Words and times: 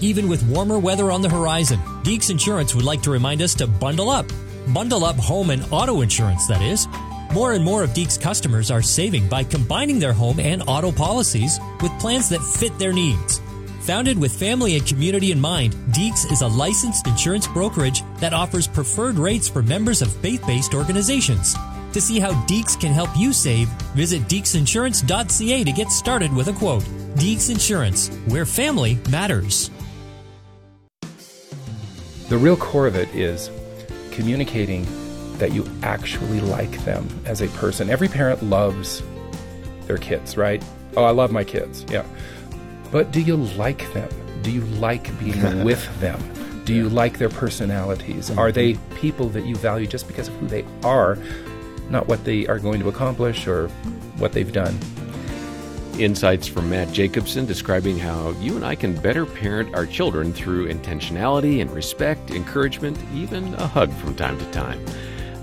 Even 0.00 0.28
with 0.28 0.42
warmer 0.44 0.78
weather 0.78 1.10
on 1.10 1.22
the 1.22 1.28
horizon, 1.28 1.78
Deeks 2.02 2.30
Insurance 2.30 2.74
would 2.74 2.84
like 2.84 3.00
to 3.02 3.10
remind 3.10 3.40
us 3.40 3.54
to 3.54 3.66
bundle 3.66 4.10
up. 4.10 4.26
Bundle 4.74 5.04
up 5.04 5.16
home 5.16 5.50
and 5.50 5.64
auto 5.70 6.02
insurance, 6.02 6.46
that 6.48 6.60
is. 6.60 6.86
More 7.32 7.54
and 7.54 7.64
more 7.64 7.82
of 7.82 7.90
Deeks 7.90 8.20
customers 8.20 8.70
are 8.70 8.82
saving 8.82 9.26
by 9.28 9.42
combining 9.42 9.98
their 9.98 10.12
home 10.12 10.38
and 10.38 10.62
auto 10.66 10.92
policies 10.92 11.58
with 11.80 11.98
plans 11.98 12.28
that 12.28 12.42
fit 12.42 12.78
their 12.78 12.92
needs. 12.92 13.40
Founded 13.80 14.18
with 14.18 14.38
family 14.38 14.76
and 14.76 14.86
community 14.86 15.32
in 15.32 15.40
mind, 15.40 15.72
Deeks 15.92 16.30
is 16.30 16.42
a 16.42 16.48
licensed 16.48 17.06
insurance 17.06 17.46
brokerage 17.48 18.02
that 18.20 18.34
offers 18.34 18.66
preferred 18.66 19.16
rates 19.16 19.48
for 19.48 19.62
members 19.62 20.02
of 20.02 20.12
faith 20.12 20.44
based 20.46 20.74
organizations. 20.74 21.54
To 21.92 22.00
see 22.02 22.18
how 22.20 22.32
Deeks 22.44 22.78
can 22.78 22.92
help 22.92 23.10
you 23.16 23.32
save, 23.32 23.68
visit 23.94 24.22
deeksinsurance.ca 24.24 25.64
to 25.64 25.72
get 25.72 25.90
started 25.90 26.34
with 26.34 26.48
a 26.48 26.52
quote. 26.52 26.82
Deeks 27.14 27.48
Insurance, 27.48 28.08
where 28.26 28.44
family 28.44 28.98
matters. 29.08 29.70
The 32.28 32.38
real 32.38 32.56
core 32.56 32.88
of 32.88 32.96
it 32.96 33.08
is 33.14 33.50
communicating 34.10 34.84
that 35.38 35.52
you 35.52 35.64
actually 35.82 36.40
like 36.40 36.84
them 36.84 37.06
as 37.24 37.40
a 37.40 37.46
person. 37.48 37.88
Every 37.88 38.08
parent 38.08 38.42
loves 38.42 39.02
their 39.86 39.98
kids, 39.98 40.36
right? 40.36 40.60
Oh, 40.96 41.04
I 41.04 41.10
love 41.10 41.30
my 41.30 41.44
kids. 41.44 41.84
Yeah. 41.88 42.04
But 42.90 43.12
do 43.12 43.20
you 43.20 43.36
like 43.36 43.92
them? 43.92 44.08
Do 44.42 44.50
you 44.50 44.62
like 44.62 45.16
being 45.20 45.62
with 45.64 46.00
them? 46.00 46.20
Do 46.64 46.74
you 46.74 46.88
like 46.88 47.18
their 47.18 47.28
personalities? 47.28 48.30
Are 48.32 48.50
they 48.50 48.72
mm-hmm. 48.72 48.96
people 48.96 49.28
that 49.28 49.44
you 49.44 49.54
value 49.54 49.86
just 49.86 50.08
because 50.08 50.26
of 50.26 50.34
who 50.34 50.48
they 50.48 50.64
are, 50.82 51.16
not 51.90 52.08
what 52.08 52.24
they 52.24 52.46
are 52.48 52.58
going 52.58 52.80
to 52.80 52.88
accomplish 52.88 53.46
or 53.46 53.68
what 54.18 54.32
they've 54.32 54.52
done? 54.52 54.76
Insights 55.98 56.46
from 56.46 56.68
Matt 56.68 56.92
Jacobson 56.92 57.46
describing 57.46 57.98
how 57.98 58.30
you 58.32 58.54
and 58.54 58.66
I 58.66 58.74
can 58.74 58.94
better 59.00 59.24
parent 59.24 59.74
our 59.74 59.86
children 59.86 60.32
through 60.32 60.68
intentionality 60.68 61.62
and 61.62 61.70
respect, 61.70 62.30
encouragement, 62.30 62.98
even 63.14 63.54
a 63.54 63.66
hug 63.66 63.90
from 63.94 64.14
time 64.14 64.38
to 64.38 64.44
time. 64.50 64.84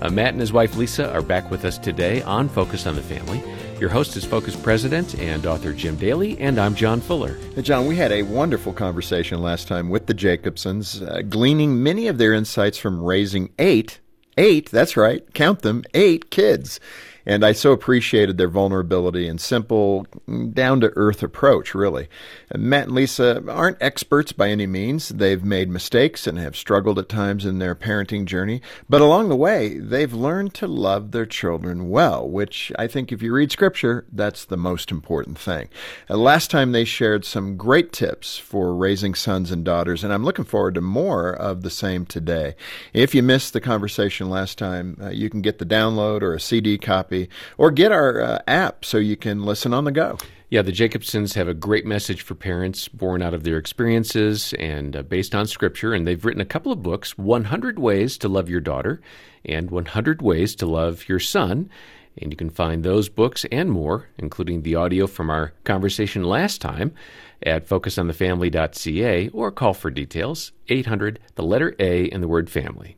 Uh, 0.00 0.10
Matt 0.10 0.34
and 0.34 0.40
his 0.40 0.52
wife 0.52 0.76
Lisa 0.76 1.12
are 1.12 1.22
back 1.22 1.50
with 1.50 1.64
us 1.64 1.76
today 1.76 2.22
on 2.22 2.48
Focus 2.48 2.86
on 2.86 2.94
the 2.94 3.02
Family. 3.02 3.42
Your 3.80 3.90
host 3.90 4.16
is 4.16 4.24
Focus 4.24 4.54
President 4.54 5.18
and 5.18 5.44
author 5.44 5.72
Jim 5.72 5.96
Daly, 5.96 6.38
and 6.38 6.58
I'm 6.58 6.76
John 6.76 7.00
Fuller. 7.00 7.36
Hey, 7.56 7.62
John, 7.62 7.86
we 7.86 7.96
had 7.96 8.12
a 8.12 8.22
wonderful 8.22 8.72
conversation 8.72 9.42
last 9.42 9.66
time 9.66 9.88
with 9.88 10.06
the 10.06 10.14
Jacobsons, 10.14 11.02
uh, 11.02 11.22
gleaning 11.22 11.82
many 11.82 12.06
of 12.06 12.18
their 12.18 12.32
insights 12.32 12.78
from 12.78 13.02
raising 13.02 13.52
eight, 13.58 13.98
eight, 14.38 14.70
that's 14.70 14.96
right, 14.96 15.34
count 15.34 15.62
them, 15.62 15.82
eight 15.94 16.30
kids. 16.30 16.78
And 17.26 17.44
I 17.44 17.52
so 17.52 17.72
appreciated 17.72 18.36
their 18.36 18.48
vulnerability 18.48 19.26
and 19.28 19.40
simple, 19.40 20.06
down 20.52 20.80
to 20.80 20.92
earth 20.94 21.22
approach, 21.22 21.74
really. 21.74 22.08
Matt 22.54 22.86
and 22.86 22.94
Lisa 22.94 23.42
aren't 23.48 23.82
experts 23.82 24.32
by 24.32 24.50
any 24.50 24.66
means. 24.66 25.08
They've 25.08 25.42
made 25.42 25.70
mistakes 25.70 26.26
and 26.26 26.38
have 26.38 26.56
struggled 26.56 26.98
at 26.98 27.08
times 27.08 27.46
in 27.46 27.58
their 27.58 27.74
parenting 27.74 28.26
journey. 28.26 28.60
But 28.88 29.00
along 29.00 29.28
the 29.28 29.36
way, 29.36 29.78
they've 29.78 30.12
learned 30.12 30.54
to 30.54 30.66
love 30.66 31.12
their 31.12 31.26
children 31.26 31.88
well, 31.88 32.28
which 32.28 32.70
I 32.78 32.86
think 32.86 33.10
if 33.10 33.22
you 33.22 33.32
read 33.32 33.52
scripture, 33.52 34.04
that's 34.12 34.44
the 34.44 34.56
most 34.56 34.90
important 34.90 35.38
thing. 35.38 35.68
Uh, 36.10 36.16
last 36.16 36.50
time 36.50 36.72
they 36.72 36.84
shared 36.84 37.24
some 37.24 37.56
great 37.56 37.92
tips 37.92 38.36
for 38.36 38.74
raising 38.74 39.14
sons 39.14 39.50
and 39.50 39.64
daughters, 39.64 40.04
and 40.04 40.12
I'm 40.12 40.24
looking 40.24 40.44
forward 40.44 40.74
to 40.74 40.80
more 40.82 41.32
of 41.32 41.62
the 41.62 41.70
same 41.70 42.04
today. 42.04 42.54
If 42.92 43.14
you 43.14 43.22
missed 43.22 43.52
the 43.54 43.60
conversation 43.60 44.28
last 44.28 44.58
time, 44.58 44.98
uh, 45.02 45.08
you 45.08 45.30
can 45.30 45.40
get 45.40 45.58
the 45.58 45.66
download 45.66 46.22
or 46.22 46.34
a 46.34 46.40
CD 46.40 46.76
copy 46.76 47.13
or 47.58 47.70
get 47.70 47.92
our 47.92 48.20
uh, 48.20 48.38
app 48.46 48.84
so 48.84 48.98
you 48.98 49.16
can 49.16 49.42
listen 49.42 49.74
on 49.74 49.84
the 49.84 49.92
go. 49.92 50.18
Yeah, 50.50 50.62
the 50.62 50.72
Jacobsons 50.72 51.34
have 51.34 51.48
a 51.48 51.54
great 51.54 51.84
message 51.84 52.22
for 52.22 52.34
parents 52.34 52.86
born 52.86 53.22
out 53.22 53.34
of 53.34 53.42
their 53.42 53.58
experiences 53.58 54.52
and 54.58 54.94
uh, 54.94 55.02
based 55.02 55.34
on 55.34 55.46
scripture. 55.46 55.94
And 55.94 56.06
they've 56.06 56.24
written 56.24 56.40
a 56.40 56.46
couple 56.46 56.70
of 56.70 56.82
books 56.82 57.18
100 57.18 57.78
Ways 57.78 58.16
to 58.18 58.28
Love 58.28 58.48
Your 58.48 58.60
Daughter 58.60 59.00
and 59.44 59.70
100 59.70 60.22
Ways 60.22 60.54
to 60.56 60.66
Love 60.66 61.08
Your 61.08 61.18
Son. 61.18 61.70
And 62.18 62.30
you 62.30 62.36
can 62.36 62.50
find 62.50 62.84
those 62.84 63.08
books 63.08 63.44
and 63.50 63.70
more, 63.70 64.08
including 64.16 64.62
the 64.62 64.76
audio 64.76 65.08
from 65.08 65.28
our 65.28 65.52
conversation 65.64 66.22
last 66.22 66.60
time, 66.60 66.94
at 67.42 67.68
focusonthefamily.ca 67.68 69.28
or 69.30 69.50
call 69.50 69.74
for 69.74 69.90
details 69.90 70.52
800, 70.68 71.18
the 71.34 71.42
letter 71.42 71.74
A, 71.80 72.08
and 72.10 72.22
the 72.22 72.28
word 72.28 72.48
family. 72.48 72.96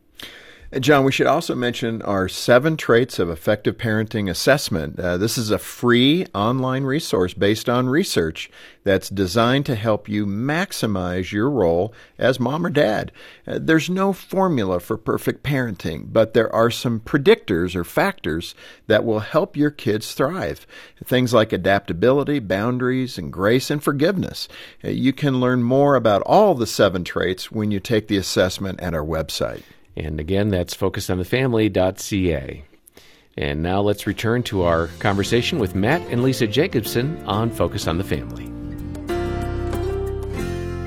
John, 0.81 1.05
we 1.05 1.13
should 1.13 1.27
also 1.27 1.55
mention 1.55 2.01
our 2.01 2.27
seven 2.27 2.75
traits 2.75 3.19
of 3.19 3.29
effective 3.29 3.77
parenting 3.77 4.29
assessment. 4.29 4.99
Uh, 4.99 5.15
this 5.15 5.37
is 5.37 5.49
a 5.49 5.57
free 5.57 6.25
online 6.35 6.83
resource 6.83 7.33
based 7.33 7.69
on 7.69 7.87
research 7.87 8.51
that's 8.83 9.07
designed 9.07 9.65
to 9.67 9.75
help 9.75 10.09
you 10.09 10.25
maximize 10.25 11.31
your 11.31 11.49
role 11.49 11.93
as 12.19 12.37
mom 12.37 12.65
or 12.65 12.69
dad. 12.69 13.13
Uh, 13.47 13.59
there's 13.61 13.89
no 13.89 14.11
formula 14.11 14.81
for 14.81 14.97
perfect 14.97 15.41
parenting, 15.41 16.11
but 16.11 16.33
there 16.33 16.53
are 16.53 16.69
some 16.69 16.99
predictors 16.99 17.73
or 17.73 17.85
factors 17.85 18.53
that 18.87 19.05
will 19.05 19.19
help 19.19 19.55
your 19.55 19.71
kids 19.71 20.13
thrive. 20.13 20.67
Things 21.01 21.33
like 21.33 21.53
adaptability, 21.53 22.39
boundaries, 22.39 23.17
and 23.17 23.31
grace 23.31 23.71
and 23.71 23.81
forgiveness. 23.81 24.49
Uh, 24.83 24.89
you 24.89 25.13
can 25.13 25.39
learn 25.39 25.63
more 25.63 25.95
about 25.95 26.23
all 26.23 26.55
the 26.55 26.67
seven 26.67 27.05
traits 27.05 27.49
when 27.53 27.71
you 27.71 27.79
take 27.79 28.09
the 28.09 28.17
assessment 28.17 28.81
at 28.81 28.93
our 28.93 29.05
website. 29.05 29.63
And 29.97 30.19
again, 30.19 30.49
that's 30.49 30.75
focusonthefamily.ca. 30.75 32.63
And 33.35 33.63
now 33.63 33.81
let's 33.81 34.05
return 34.05 34.43
to 34.43 34.61
our 34.63 34.87
conversation 34.99 35.57
with 35.57 35.73
Matt 35.73 36.01
and 36.11 36.21
Lisa 36.21 36.45
Jacobson 36.45 37.23
on 37.25 37.49
Focus 37.49 37.87
on 37.87 37.97
the 37.97 38.03
Family. 38.03 38.45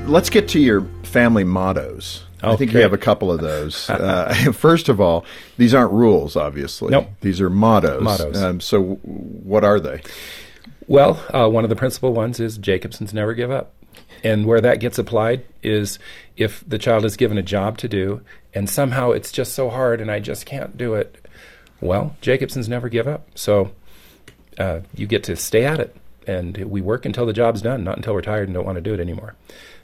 Let's 0.06 0.31
get 0.31 0.49
to 0.50 0.60
your 0.60 0.82
family 1.03 1.43
mottos. 1.44 2.25
Okay. 2.38 2.53
I 2.53 2.56
think 2.56 2.72
you 2.72 2.81
have 2.81 2.93
a 2.93 2.99
couple 2.99 3.32
of 3.32 3.41
those. 3.41 3.91
uh, 3.91 4.32
first 4.53 4.88
of 4.88 5.00
all, 5.00 5.25
these 5.59 5.75
aren't 5.75 5.93
rules, 5.93 6.37
obviously. 6.37 6.91
Nope. 6.91 7.09
These 7.20 7.41
are 7.41 7.50
mottos. 7.50 8.03
Mottos. 8.03 8.41
Um, 8.41 8.60
so, 8.60 8.94
what 9.03 9.65
are 9.65 9.81
they? 9.81 10.03
Well, 10.87 11.22
uh, 11.34 11.49
one 11.49 11.65
of 11.65 11.70
the 11.70 11.76
principal 11.76 12.12
ones 12.12 12.38
is 12.38 12.59
Jacobson's 12.59 13.12
never 13.12 13.34
give 13.34 13.50
up. 13.50 13.75
And 14.22 14.47
where 14.47 14.60
that 14.60 14.81
gets 14.81 14.99
applied 14.99 15.44
is 15.62 15.99
if 16.37 16.65
the 16.69 16.78
child 16.78 17.04
is 17.04 17.16
given 17.16 17.38
a 17.38 17.43
job 17.43 17.78
to 17.78 17.88
do 17.88 18.20
and 18.55 18.69
somehow 18.69 19.11
it's 19.11 19.33
just 19.33 19.53
so 19.53 19.71
hard 19.71 20.00
and 20.00 20.11
I 20.11 20.21
just 20.21 20.47
can't 20.47 20.77
do 20.77 20.94
it. 20.94 21.16
Well, 21.81 22.16
Jacobson's 22.21 22.69
never 22.69 22.88
give 22.88 23.09
up. 23.09 23.27
So 23.34 23.72
uh, 24.59 24.81
you 24.94 25.06
get 25.06 25.25
to 25.25 25.37
stay 25.37 25.65
at 25.65 25.81
it. 25.81 25.97
And 26.27 26.56
we 26.59 26.81
work 26.81 27.06
until 27.06 27.27
the 27.27 27.33
job's 27.33 27.62
done, 27.62 27.83
not 27.83 27.97
until 27.97 28.12
we're 28.12 28.21
tired 28.21 28.47
and 28.47 28.55
don't 28.55 28.66
want 28.66 28.77
to 28.77 28.83
do 28.83 28.93
it 28.93 29.00
anymore. 29.00 29.34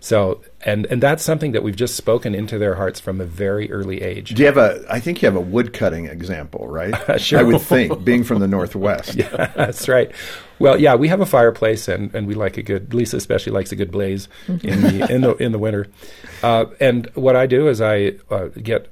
So, 0.00 0.42
and 0.64 0.86
and 0.86 1.02
that's 1.02 1.22
something 1.22 1.52
that 1.52 1.62
we've 1.62 1.76
just 1.76 1.96
spoken 1.96 2.34
into 2.34 2.58
their 2.58 2.74
hearts 2.74 3.00
from 3.00 3.20
a 3.20 3.24
very 3.24 3.70
early 3.72 4.02
age. 4.02 4.34
Do 4.34 4.42
you 4.42 4.46
have 4.46 4.56
a? 4.56 4.84
I 4.88 5.00
think 5.00 5.22
you 5.22 5.26
have 5.26 5.36
a 5.36 5.40
wood 5.40 5.72
cutting 5.72 6.06
example, 6.06 6.68
right? 6.68 7.20
sure. 7.20 7.38
I 7.38 7.42
would 7.42 7.60
think, 7.60 8.04
being 8.04 8.24
from 8.24 8.40
the 8.40 8.48
northwest. 8.48 9.14
yeah, 9.16 9.52
that's 9.56 9.88
right. 9.88 10.10
Well, 10.58 10.80
yeah, 10.80 10.94
we 10.94 11.08
have 11.08 11.20
a 11.20 11.26
fireplace, 11.26 11.88
and, 11.88 12.14
and 12.14 12.26
we 12.26 12.34
like 12.34 12.56
a 12.56 12.62
good. 12.62 12.94
Lisa 12.94 13.16
especially 13.16 13.52
likes 13.52 13.72
a 13.72 13.76
good 13.76 13.90
blaze 13.90 14.28
in 14.48 14.82
the 14.82 15.12
in 15.12 15.20
the 15.22 15.34
in 15.36 15.52
the 15.52 15.58
winter. 15.58 15.86
Uh, 16.42 16.66
and 16.80 17.06
what 17.14 17.36
I 17.36 17.46
do 17.46 17.68
is 17.68 17.80
I 17.80 18.14
uh, 18.30 18.46
get 18.62 18.88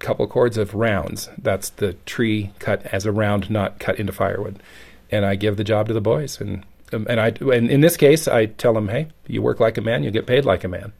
a 0.00 0.04
couple 0.04 0.26
cords 0.26 0.56
of 0.58 0.74
rounds. 0.74 1.28
That's 1.38 1.70
the 1.70 1.94
tree 2.06 2.52
cut 2.58 2.84
as 2.86 3.06
a 3.06 3.12
round, 3.12 3.50
not 3.50 3.78
cut 3.78 3.98
into 3.98 4.12
firewood. 4.12 4.62
And 5.12 5.24
I 5.24 5.34
give 5.34 5.56
the 5.56 5.64
job 5.64 5.88
to 5.88 5.94
the 5.94 6.00
boys, 6.00 6.40
and 6.40 6.64
and 6.92 7.20
I 7.20 7.28
and 7.40 7.70
in 7.70 7.80
this 7.80 7.96
case, 7.96 8.28
I 8.28 8.46
tell 8.46 8.74
them, 8.74 8.88
hey, 8.88 9.08
you 9.26 9.42
work 9.42 9.60
like 9.60 9.78
a 9.78 9.80
man, 9.80 10.02
you 10.02 10.10
get 10.10 10.26
paid 10.26 10.44
like 10.44 10.64
a 10.64 10.68
man. 10.68 10.92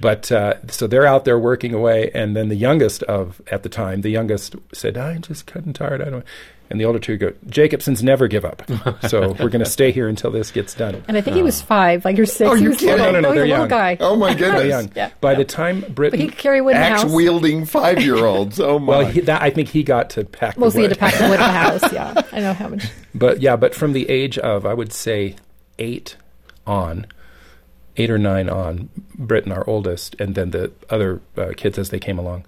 But 0.00 0.30
uh, 0.32 0.54
so 0.68 0.86
they're 0.86 1.06
out 1.06 1.24
there 1.24 1.38
working 1.38 1.72
away, 1.72 2.10
and 2.14 2.36
then 2.36 2.48
the 2.48 2.56
youngest 2.56 3.02
of 3.04 3.40
at 3.50 3.62
the 3.62 3.68
time, 3.68 4.00
the 4.00 4.10
youngest 4.10 4.56
said, 4.72 4.96
"I'm 4.96 5.22
just 5.22 5.46
cutting 5.46 5.72
tired. 5.72 6.02
I 6.02 6.10
don't." 6.10 6.24
And 6.70 6.80
the 6.80 6.86
older 6.86 6.98
two 6.98 7.16
go, 7.18 7.30
Jacobsons 7.46 8.02
never 8.02 8.26
give 8.26 8.44
up. 8.44 8.62
So 9.08 9.28
we're 9.38 9.50
going 9.50 9.62
to 9.62 9.66
stay 9.66 9.92
here 9.92 10.08
until 10.08 10.30
this 10.30 10.50
gets 10.50 10.74
done. 10.74 11.04
And 11.06 11.16
I 11.16 11.20
think 11.20 11.36
he 11.36 11.42
was 11.42 11.60
five, 11.60 12.04
like 12.04 12.16
you're 12.16 12.24
six. 12.26 12.50
Oh, 12.50 12.54
you 12.54 12.70
was 12.70 12.78
kidding? 12.78 12.96
little, 12.96 13.12
No, 13.12 13.20
no, 13.20 13.20
no, 13.20 13.28
oh, 13.28 13.34
they're 13.34 13.44
a 13.44 13.46
little 13.48 13.58
young. 13.60 13.68
guy. 13.68 13.96
Oh 14.00 14.16
my 14.16 14.32
They're 14.34 14.50
goodness! 14.52 14.68
young. 14.68 14.92
Yeah. 14.96 15.10
By 15.20 15.32
Yeah. 15.32 15.38
the 15.38 15.44
time 15.44 15.80
But 15.82 15.94
Britain, 15.94 16.20
he 16.20 16.28
carry 16.28 16.60
wood 16.62 16.74
Axe 16.76 17.04
wielding 17.04 17.66
five 17.66 18.00
year 18.02 18.24
olds. 18.24 18.58
Oh 18.60 18.78
my! 18.78 18.98
well, 18.98 19.06
he, 19.06 19.20
that, 19.20 19.42
I 19.42 19.50
think 19.50 19.68
he 19.68 19.82
got 19.82 20.10
to 20.10 20.24
pack 20.24 20.56
Mostly 20.56 20.88
the 20.88 20.94
he 20.94 21.00
wood. 21.00 21.00
had 21.00 21.10
to 21.12 21.16
pack 21.18 21.22
the 21.22 21.28
wood 21.28 21.40
in 21.40 21.46
the 21.46 21.52
house. 21.52 21.92
Yeah, 21.92 22.22
I 22.32 22.40
know 22.40 22.54
how 22.54 22.68
much. 22.68 22.86
But 23.14 23.40
yeah, 23.42 23.56
but 23.56 23.74
from 23.74 23.92
the 23.92 24.08
age 24.08 24.38
of 24.38 24.64
I 24.64 24.72
would 24.74 24.92
say 24.92 25.36
eight 25.78 26.16
on, 26.66 27.06
eight 27.98 28.10
or 28.10 28.18
nine 28.18 28.48
on, 28.48 28.88
Britain, 29.16 29.52
our 29.52 29.68
oldest, 29.68 30.16
and 30.18 30.34
then 30.34 30.50
the 30.50 30.72
other 30.88 31.20
uh, 31.36 31.52
kids 31.56 31.78
as 31.78 31.90
they 31.90 31.98
came 31.98 32.18
along, 32.18 32.46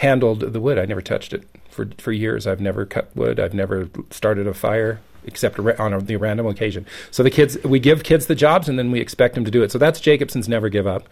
handled 0.00 0.40
the 0.40 0.60
wood. 0.60 0.78
I 0.78 0.86
never 0.86 1.02
touched 1.02 1.32
it 1.32 1.44
for 1.68 1.88
for 1.98 2.12
years. 2.12 2.46
I've 2.46 2.60
never 2.60 2.86
cut 2.86 3.14
wood. 3.14 3.38
I've 3.38 3.54
never 3.54 3.88
started 4.10 4.46
a 4.46 4.54
fire 4.54 5.00
except 5.24 5.58
on 5.58 5.92
a, 5.92 6.00
the 6.00 6.16
random 6.16 6.46
occasion. 6.46 6.86
So 7.10 7.22
the 7.22 7.30
kids, 7.30 7.58
we 7.62 7.78
give 7.78 8.02
kids 8.02 8.26
the 8.26 8.34
jobs, 8.34 8.68
and 8.68 8.78
then 8.78 8.90
we 8.90 9.00
expect 9.00 9.34
them 9.34 9.44
to 9.44 9.50
do 9.50 9.62
it. 9.62 9.70
So 9.70 9.78
that's 9.78 10.00
Jacobson's 10.00 10.48
never 10.48 10.70
give 10.70 10.86
up. 10.86 11.08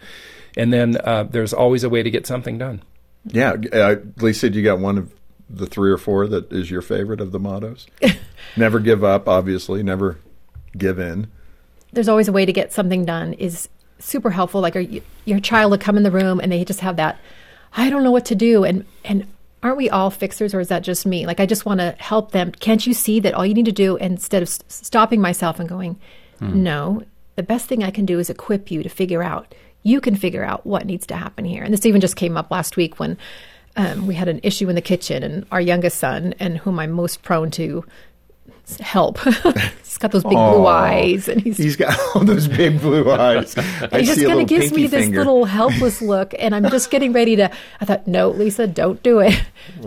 And 0.57 0.73
then 0.73 0.97
uh, 1.03 1.23
there's 1.23 1.53
always 1.53 1.83
a 1.83 1.89
way 1.89 2.01
to 2.01 2.09
get 2.09 2.25
something 2.25 2.57
done. 2.57 2.81
yeah, 3.25 3.55
uh, 3.71 3.97
Lisa, 4.17 4.49
you 4.49 4.63
got 4.63 4.79
one 4.79 4.97
of 4.97 5.13
the 5.47 5.67
three 5.67 5.91
or 5.91 5.97
four 5.97 6.27
that 6.27 6.51
is 6.51 6.71
your 6.71 6.81
favorite 6.81 7.21
of 7.21 7.31
the 7.31 7.39
mottos? 7.39 7.87
never 8.57 8.79
give 8.79 9.03
up, 9.03 9.27
obviously. 9.27 9.83
Never 9.83 10.17
give 10.75 10.97
in. 10.97 11.27
There's 11.93 12.09
always 12.09 12.27
a 12.27 12.31
way 12.31 12.45
to 12.45 12.53
get 12.53 12.73
something 12.73 13.05
done. 13.05 13.33
Is 13.33 13.69
super 13.99 14.31
helpful. 14.31 14.61
Like, 14.61 14.75
are 14.75 14.81
you, 14.81 15.01
your 15.25 15.39
child 15.39 15.71
will 15.71 15.77
come 15.77 15.97
in 15.97 16.03
the 16.03 16.11
room 16.11 16.39
and 16.39 16.51
they 16.51 16.63
just 16.65 16.79
have 16.79 16.95
that, 16.95 17.19
I 17.73 17.89
don't 17.89 18.03
know 18.03 18.11
what 18.11 18.25
to 18.25 18.35
do, 18.35 18.63
and 18.63 18.85
and 19.05 19.27
aren't 19.61 19.77
we 19.77 19.89
all 19.89 20.09
fixers, 20.09 20.53
or 20.53 20.59
is 20.59 20.69
that 20.69 20.83
just 20.83 21.05
me? 21.05 21.25
Like, 21.25 21.39
I 21.39 21.45
just 21.45 21.65
want 21.65 21.79
to 21.81 21.93
help 21.99 22.31
them. 22.31 22.51
Can't 22.51 22.87
you 22.87 22.93
see 22.93 23.19
that 23.19 23.33
all 23.33 23.45
you 23.45 23.53
need 23.53 23.65
to 23.65 23.71
do, 23.71 23.97
instead 23.97 24.41
of 24.41 24.47
s- 24.47 24.59
stopping 24.67 25.21
myself 25.21 25.59
and 25.59 25.67
going, 25.67 25.99
no, 26.39 27.03
the 27.35 27.43
best 27.43 27.67
thing 27.67 27.83
I 27.83 27.91
can 27.91 28.05
do 28.05 28.19
is 28.19 28.29
equip 28.29 28.71
you 28.71 28.83
to 28.83 28.89
figure 28.89 29.21
out. 29.21 29.53
You 29.83 29.99
can 30.01 30.15
figure 30.15 30.43
out 30.43 30.65
what 30.65 30.85
needs 30.85 31.05
to 31.07 31.15
happen 31.15 31.45
here. 31.45 31.63
And 31.63 31.73
this 31.73 31.85
even 31.85 32.01
just 32.01 32.15
came 32.15 32.37
up 32.37 32.51
last 32.51 32.77
week 32.77 32.99
when 32.99 33.17
um, 33.75 34.07
we 34.07 34.15
had 34.15 34.27
an 34.27 34.39
issue 34.43 34.69
in 34.69 34.75
the 34.75 34.81
kitchen, 34.81 35.23
and 35.23 35.45
our 35.51 35.61
youngest 35.61 35.99
son, 35.99 36.33
and 36.39 36.57
whom 36.57 36.79
I'm 36.79 36.91
most 36.91 37.21
prone 37.23 37.51
to 37.51 37.85
help, 38.77 39.19
he's 39.83 39.97
got 39.97 40.11
those 40.11 40.23
big 40.23 40.33
blue 40.33 40.65
eyes, 40.65 41.27
and 41.27 41.41
he's 41.41 41.57
He's 41.57 41.75
got 41.75 41.97
all 42.13 42.23
those 42.23 42.47
big 42.47 42.79
blue 42.79 43.09
eyes. 43.11 43.57
I 43.57 43.99
he 43.99 44.05
just 44.05 44.25
kind 44.25 44.41
of 44.41 44.47
gives 44.47 44.71
me 44.71 44.87
this 44.87 45.09
little 45.09 45.45
helpless 45.45 46.01
look, 46.01 46.33
and 46.37 46.53
I'm 46.55 46.69
just 46.69 46.91
getting 46.91 47.13
ready 47.13 47.35
to. 47.37 47.51
I 47.81 47.85
thought, 47.85 48.07
no, 48.07 48.29
Lisa, 48.29 48.67
don't 48.67 49.01
do 49.03 49.19
it, 49.19 49.41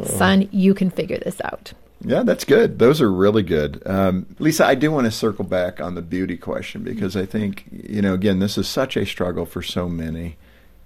son. 0.05 0.49
You 0.52 0.75
can 0.75 0.90
figure 0.90 1.19
this 1.19 1.40
out. 1.44 1.73
Yeah, 2.05 2.23
that's 2.25 2.44
good. 2.44 2.79
Those 2.79 3.00
are 3.00 3.11
really 3.11 3.44
good. 3.44 3.82
Um, 3.87 4.26
Lisa, 4.38 4.67
I 4.67 4.75
do 4.75 4.90
want 4.90 5.05
to 5.05 5.12
circle 5.12 5.44
back 5.44 5.81
on 5.81 5.94
the 5.94 6.02
beauty 6.02 6.37
question 6.37 6.82
because 6.82 7.17
I 7.17 7.26
think, 7.26 7.64
you 7.70 8.02
know, 8.02 8.14
again, 8.14 8.40
this 8.40 8.58
is 8.58 8.67
such 8.69 8.96
a 8.96 9.06
struggle 9.06 9.46
for 9.46 9.62
so 9.62 9.88
many 9.88 10.37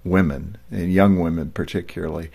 women, 0.03 0.57
and 0.69 0.93
young 0.93 1.19
women 1.19 1.51
particularly. 1.51 2.29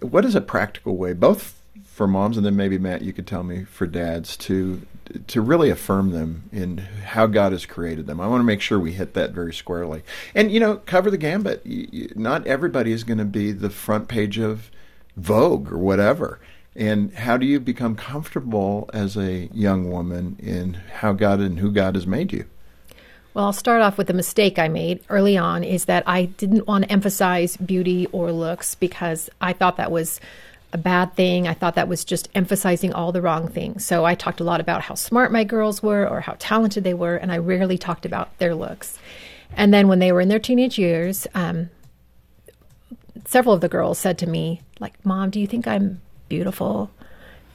What 0.00 0.24
is 0.24 0.34
a 0.34 0.40
practical 0.40 0.96
way, 0.96 1.12
both 1.12 1.60
for 1.84 2.08
moms 2.08 2.36
and 2.36 2.44
then 2.44 2.56
maybe 2.56 2.78
Matt, 2.78 3.02
you 3.02 3.12
could 3.12 3.26
tell 3.26 3.42
me 3.42 3.64
for 3.64 3.86
dads 3.86 4.36
to 4.38 4.80
to 5.26 5.40
really 5.40 5.70
affirm 5.70 6.10
them 6.10 6.48
in 6.52 6.78
how 6.78 7.26
God 7.26 7.52
has 7.52 7.66
created 7.66 8.06
them. 8.06 8.20
I 8.20 8.26
want 8.26 8.40
to 8.40 8.44
make 8.44 8.60
sure 8.60 8.78
we 8.78 8.92
hit 8.92 9.14
that 9.14 9.32
very 9.32 9.52
squarely, 9.52 10.02
and 10.34 10.50
you 10.50 10.60
know, 10.60 10.76
cover 10.76 11.10
the 11.10 11.18
gambit. 11.18 11.64
Not 12.16 12.46
everybody 12.46 12.92
is 12.92 13.04
going 13.04 13.18
to 13.18 13.24
be 13.24 13.52
the 13.52 13.70
front 13.70 14.08
page 14.08 14.38
of 14.38 14.70
Vogue 15.16 15.70
or 15.70 15.78
whatever. 15.78 16.40
And 16.74 17.12
how 17.12 17.36
do 17.36 17.44
you 17.44 17.60
become 17.60 17.96
comfortable 17.96 18.88
as 18.94 19.16
a 19.16 19.50
young 19.52 19.90
woman 19.90 20.36
in 20.38 20.74
how 20.74 21.12
God 21.12 21.40
and 21.40 21.58
who 21.58 21.70
God 21.70 21.94
has 21.96 22.06
made 22.06 22.32
you? 22.32 22.46
Well, 23.34 23.46
I'll 23.46 23.52
start 23.52 23.80
off 23.80 23.96
with 23.96 24.08
the 24.08 24.14
mistake 24.14 24.58
I 24.58 24.68
made 24.68 25.00
early 25.08 25.38
on 25.38 25.64
is 25.64 25.86
that 25.86 26.02
I 26.06 26.26
didn't 26.26 26.66
want 26.66 26.84
to 26.84 26.92
emphasize 26.92 27.56
beauty 27.56 28.06
or 28.12 28.30
looks 28.30 28.74
because 28.74 29.30
I 29.40 29.52
thought 29.54 29.78
that 29.78 29.90
was 29.90 30.20
a 30.72 30.78
bad 30.78 31.14
thing. 31.14 31.46
I 31.46 31.54
thought 31.54 31.74
that 31.74 31.88
was 31.88 32.04
just 32.04 32.28
emphasizing 32.34 32.92
all 32.92 33.12
the 33.12 33.22
wrong 33.22 33.48
things. 33.48 33.84
So 33.84 34.04
I 34.04 34.14
talked 34.14 34.40
a 34.40 34.44
lot 34.44 34.60
about 34.60 34.82
how 34.82 34.94
smart 34.94 35.32
my 35.32 35.44
girls 35.44 35.82
were 35.82 36.08
or 36.08 36.20
how 36.20 36.36
talented 36.38 36.84
they 36.84 36.94
were, 36.94 37.16
and 37.16 37.30
I 37.30 37.38
rarely 37.38 37.78
talked 37.78 38.06
about 38.06 38.36
their 38.38 38.54
looks. 38.54 38.98
And 39.54 39.72
then 39.72 39.88
when 39.88 39.98
they 39.98 40.12
were 40.12 40.20
in 40.20 40.28
their 40.28 40.38
teenage 40.38 40.78
years, 40.78 41.26
um, 41.34 41.68
several 43.26 43.54
of 43.54 43.60
the 43.60 43.68
girls 43.68 43.98
said 43.98 44.18
to 44.18 44.26
me, 44.26 44.62
like, 44.80 45.04
"Mom, 45.04 45.30
do 45.30 45.40
you 45.40 45.46
think 45.46 45.66
I'm 45.66 46.00
beautiful?" 46.28 46.90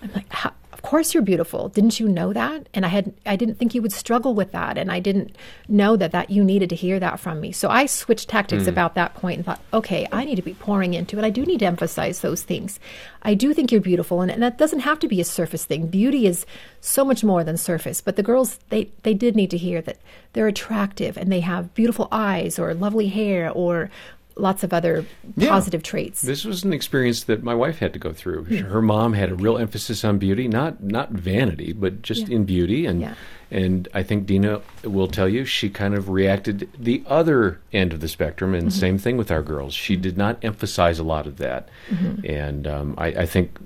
I'm 0.02 0.12
like, 0.14 0.32
How, 0.32 0.54
"Of 0.78 0.84
course 0.84 1.16
you're 1.16 1.24
beautiful. 1.24 1.70
Didn't 1.70 2.00
you 2.00 2.08
know 2.08 2.34
that?" 2.34 2.70
And 2.72 2.86
I 2.86 2.90
had 2.90 3.14
I 3.26 3.36
didn't 3.36 3.56
think 3.56 3.74
you 3.74 3.82
would 3.82 3.92
struggle 3.92 4.36
with 4.36 4.52
that, 4.52 4.78
and 4.78 4.92
I 4.92 5.00
didn't 5.00 5.36
know 5.68 5.98
that 5.98 6.12
that 6.12 6.30
you 6.30 6.44
needed 6.44 6.70
to 6.70 6.76
hear 6.76 7.00
that 7.00 7.20
from 7.20 7.42
me. 7.42 7.52
So 7.52 7.70
I 7.70 7.88
switched 7.88 8.30
tactics 8.30 8.66
mm. 8.66 8.68
about 8.68 8.94
that 8.94 9.16
point 9.16 9.38
and 9.38 9.46
thought, 9.46 9.62
"Okay, 9.74 10.08
I 10.12 10.24
need 10.24 10.36
to 10.36 10.44
be 10.44 10.54
pouring 10.54 10.94
into 10.94 11.18
it. 11.18 11.26
I 11.26 11.32
do 11.32 11.46
need 11.46 11.60
to 11.60 11.66
emphasize 11.66 12.22
those 12.22 12.44
things. 12.44 12.80
I 13.24 13.34
do 13.34 13.54
think 13.54 13.72
you're 13.72 13.82
beautiful, 13.82 14.22
and, 14.22 14.32
and 14.32 14.44
that 14.44 14.60
doesn't 14.60 14.82
have 14.82 15.00
to 15.00 15.08
be 15.08 15.20
a 15.20 15.26
surface 15.26 15.66
thing. 15.66 15.88
Beauty 15.88 16.28
is 16.28 16.46
so 16.80 17.04
much 17.04 17.24
more 17.24 17.44
than 17.44 17.58
surface. 17.58 18.00
But 18.02 18.16
the 18.16 18.24
girls, 18.24 18.60
they 18.70 18.92
they 19.02 19.16
did 19.16 19.36
need 19.36 19.50
to 19.52 19.58
hear 19.58 19.82
that 19.82 19.98
they're 20.34 20.48
attractive 20.48 21.18
and 21.18 21.32
they 21.32 21.40
have 21.40 21.74
beautiful 21.74 22.08
eyes 22.12 22.60
or 22.60 22.74
lovely 22.74 23.08
hair 23.08 23.50
or 23.50 23.90
lots 24.38 24.64
of 24.64 24.74
other 24.74 25.06
Yeah. 25.36 25.50
positive 25.50 25.84
traits. 25.84 26.22
This 26.22 26.46
was 26.46 26.64
an 26.64 26.74
experience 26.74 27.24
that 27.26 27.44
my 27.44 27.56
wife 27.56 27.80
had 27.80 27.94
to 27.94 28.00
go 28.00 28.14
through. 28.14 28.44
Her 28.46 28.82
mom 28.82 29.14
had 29.14 29.32
a 29.32 29.36
real 29.36 29.58
emphasis 29.58 30.04
on 30.06 30.18
beauty, 30.18 30.48
not 30.48 30.84
not 30.84 31.12
vanity, 31.12 31.74
but 31.74 32.02
just 32.02 32.28
Yeah. 32.28 32.36
in 32.38 32.46
beauty. 32.46 32.86
And 32.86 33.02
Yeah. 33.02 33.14
and 33.50 33.88
I 33.94 34.04
think 34.04 34.26
Dena 34.26 34.62
will 34.84 35.08
tell 35.08 35.28
you 35.30 35.46
she 35.46 35.70
kind 35.70 35.94
of 35.96 36.10
reacted 36.10 36.68
the 36.78 37.02
other 37.08 37.60
end 37.74 37.94
of 37.94 38.00
the 38.00 38.08
spectrum. 38.08 38.54
And 38.54 38.68
Mm-hmm. 38.68 38.80
same 38.80 38.98
thing 38.98 39.18
with 39.18 39.32
our 39.32 39.42
girls. 39.42 39.74
She 39.74 39.96
did 39.96 40.18
not 40.18 40.38
emphasize 40.44 41.00
a 41.00 41.04
lot 41.04 41.26
of 41.28 41.38
that. 41.38 41.70
Mm-hmm. 41.90 42.26
And 42.30 42.68
um, 42.68 42.94
I, 42.98 43.08
I 43.08 43.26
think 43.26 43.58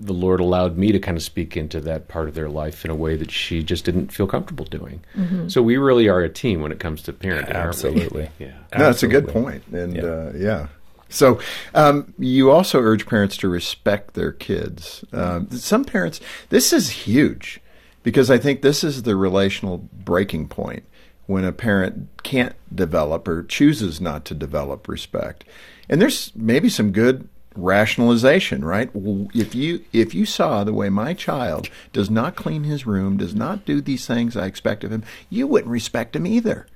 the 0.00 0.12
Lord 0.14 0.40
allowed 0.40 0.76
me 0.78 0.92
to 0.92 0.98
kind 0.98 1.16
of 1.16 1.22
speak 1.22 1.56
into 1.56 1.80
that 1.80 2.08
part 2.08 2.28
of 2.28 2.34
their 2.34 2.48
life 2.48 2.84
in 2.84 2.90
a 2.90 2.94
way 2.94 3.16
that 3.16 3.30
she 3.30 3.62
just 3.62 3.84
didn't 3.84 4.12
feel 4.12 4.26
comfortable 4.26 4.64
doing. 4.64 5.02
Mm-hmm. 5.16 5.48
So 5.48 5.62
we 5.62 5.76
really 5.76 6.08
are 6.08 6.20
a 6.20 6.28
team 6.28 6.60
when 6.62 6.72
it 6.72 6.80
comes 6.80 7.02
to 7.02 7.12
parenting. 7.12 7.54
aren't 7.54 7.82
we? 7.82 7.90
Absolutely. 7.90 8.28
Yeah. 8.38 8.52
No, 8.78 8.84
that's 8.86 9.02
a 9.02 9.08
good 9.08 9.28
point. 9.28 9.62
And 9.72 9.94
Yeah. 9.96 10.02
uh, 10.02 10.32
yeah. 10.36 10.66
So 11.08 11.40
um, 11.74 12.14
you 12.18 12.50
also 12.50 12.80
urge 12.80 13.06
parents 13.06 13.36
to 13.38 13.48
respect 13.48 14.14
their 14.14 14.32
kids. 14.32 15.04
Um, 15.12 15.50
some 15.50 15.84
parents, 15.84 16.20
this 16.50 16.72
is 16.72 16.88
huge 16.90 17.60
because 18.04 18.30
I 18.30 18.38
think 18.38 18.62
this 18.62 18.82
is 18.84 19.02
the 19.02 19.16
relational 19.16 19.78
breaking 19.92 20.48
point 20.48 20.84
when 21.26 21.44
a 21.44 21.52
parent 21.52 22.08
can't 22.22 22.54
develop 22.74 23.26
or 23.28 23.42
chooses 23.42 24.00
not 24.00 24.24
to 24.26 24.34
develop 24.34 24.88
respect. 24.88 25.44
And 25.88 26.00
there's 26.00 26.32
maybe 26.36 26.68
some 26.68 26.92
good 26.92 27.28
rationalization, 27.56 28.64
right? 28.64 28.90
If 29.34 29.54
you 29.54 29.84
if 29.92 30.14
you 30.14 30.24
saw 30.26 30.64
the 30.64 30.72
way 30.72 30.88
my 30.88 31.14
child 31.14 31.68
does 31.92 32.10
not 32.10 32.36
clean 32.36 32.64
his 32.64 32.86
room, 32.86 33.16
does 33.16 33.34
not 33.34 33.64
do 33.64 33.80
these 33.80 34.06
things 34.06 34.36
I 34.36 34.46
expect 34.46 34.84
of 34.84 34.92
him, 34.92 35.02
you 35.28 35.46
wouldn't 35.46 35.70
respect 35.70 36.14
him 36.16 36.26
either. 36.26 36.66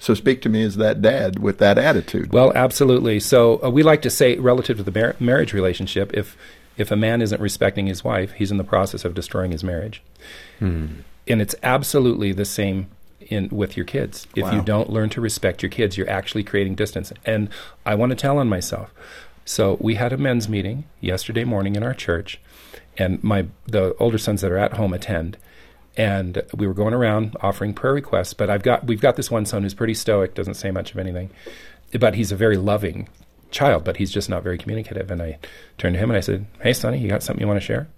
So 0.00 0.14
speak 0.14 0.42
to 0.42 0.48
me 0.48 0.62
as 0.62 0.76
that 0.76 1.02
dad 1.02 1.40
with 1.40 1.58
that 1.58 1.76
attitude. 1.76 2.32
Well, 2.32 2.52
absolutely. 2.54 3.18
So 3.18 3.60
uh, 3.64 3.70
we 3.70 3.82
like 3.82 4.02
to 4.02 4.10
say, 4.10 4.36
relative 4.36 4.76
to 4.76 4.84
the 4.84 4.92
mar- 4.92 5.16
marriage 5.18 5.52
relationship, 5.52 6.12
if 6.14 6.36
if 6.76 6.92
a 6.92 6.96
man 6.96 7.20
isn't 7.20 7.40
respecting 7.40 7.86
his 7.88 8.04
wife, 8.04 8.32
he's 8.32 8.52
in 8.52 8.56
the 8.56 8.64
process 8.64 9.04
of 9.04 9.12
destroying 9.14 9.50
his 9.50 9.64
marriage. 9.64 10.02
And 10.60 11.02
it's 11.26 11.54
absolutely 11.62 12.32
the 12.32 12.44
same 12.44 12.86
in 13.20 13.48
with 13.50 13.76
your 13.76 13.84
kids. 13.84 14.26
If 14.36 14.44
Wow. 14.44 14.54
you 14.56 14.62
don't 14.62 14.88
learn 14.88 15.10
to 15.10 15.20
respect 15.20 15.62
your 15.62 15.70
kids, 15.70 15.98
you're 15.98 16.08
actually 16.08 16.44
creating 16.44 16.76
distance. 16.76 17.12
And 17.26 17.48
I 17.84 17.94
want 17.96 18.10
to 18.10 18.16
tell 18.16 18.38
on 18.38 18.48
myself. 18.48 18.94
So 19.48 19.78
we 19.80 19.94
had 19.94 20.12
a 20.12 20.18
men's 20.18 20.46
meeting 20.46 20.84
yesterday 21.00 21.42
morning 21.42 21.74
in 21.74 21.82
our 21.82 21.94
church, 21.94 22.38
and 22.98 23.24
my 23.24 23.46
the 23.64 23.94
older 23.94 24.18
sons 24.18 24.42
that 24.42 24.52
are 24.52 24.58
at 24.58 24.74
home 24.74 24.92
attend. 24.92 25.38
And 25.96 26.42
we 26.54 26.66
were 26.66 26.74
going 26.74 26.92
around 26.92 27.34
offering 27.40 27.72
prayer 27.72 27.94
requests, 27.94 28.34
but 28.34 28.50
I've 28.50 28.62
got 28.62 28.86
we've 28.86 29.00
got 29.00 29.16
this 29.16 29.30
one 29.30 29.46
son 29.46 29.62
who's 29.62 29.72
pretty 29.72 29.94
stoic, 29.94 30.34
doesn't 30.34 30.54
say 30.54 30.70
much 30.70 30.92
of 30.92 30.98
anything, 30.98 31.30
but 31.98 32.14
he's 32.14 32.30
a 32.30 32.36
very 32.36 32.58
loving 32.58 33.08
child, 33.50 33.84
but 33.84 33.96
he's 33.96 34.12
just 34.12 34.28
not 34.28 34.42
very 34.42 34.58
communicative. 34.58 35.10
And 35.10 35.22
I 35.22 35.38
turned 35.78 35.94
to 35.94 35.98
him 35.98 36.10
and 36.10 36.18
I 36.18 36.20
said, 36.20 36.44
"Hey, 36.60 36.74
Sonny, 36.74 36.98
you 36.98 37.08
got 37.08 37.22
something 37.22 37.40
you 37.40 37.48
want 37.48 37.58
to 37.58 37.66
share?" 37.66 37.88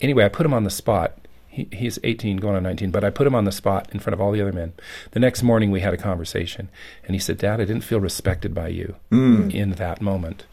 Anyway, 0.00 0.24
I 0.24 0.28
put 0.28 0.46
him 0.46 0.54
on 0.54 0.62
the 0.62 0.70
spot. 0.70 1.18
He, 1.48 1.66
he's 1.72 1.98
18, 2.04 2.36
going 2.36 2.54
on 2.54 2.62
19, 2.62 2.92
but 2.92 3.02
I 3.02 3.10
put 3.10 3.26
him 3.26 3.34
on 3.34 3.44
the 3.44 3.52
spot 3.52 3.88
in 3.90 3.98
front 3.98 4.14
of 4.14 4.20
all 4.20 4.30
the 4.30 4.40
other 4.40 4.52
men. 4.52 4.72
The 5.10 5.20
next 5.20 5.42
morning, 5.42 5.72
we 5.72 5.80
had 5.80 5.92
a 5.92 5.98
conversation, 5.98 6.68
and 7.04 7.16
he 7.16 7.18
said, 7.18 7.38
"Dad, 7.38 7.60
I 7.60 7.64
didn't 7.64 7.82
feel 7.82 7.98
respected 7.98 8.54
by 8.54 8.68
you 8.68 8.94
mm. 9.10 9.52
in 9.52 9.72
that 9.72 10.00
moment." 10.00 10.44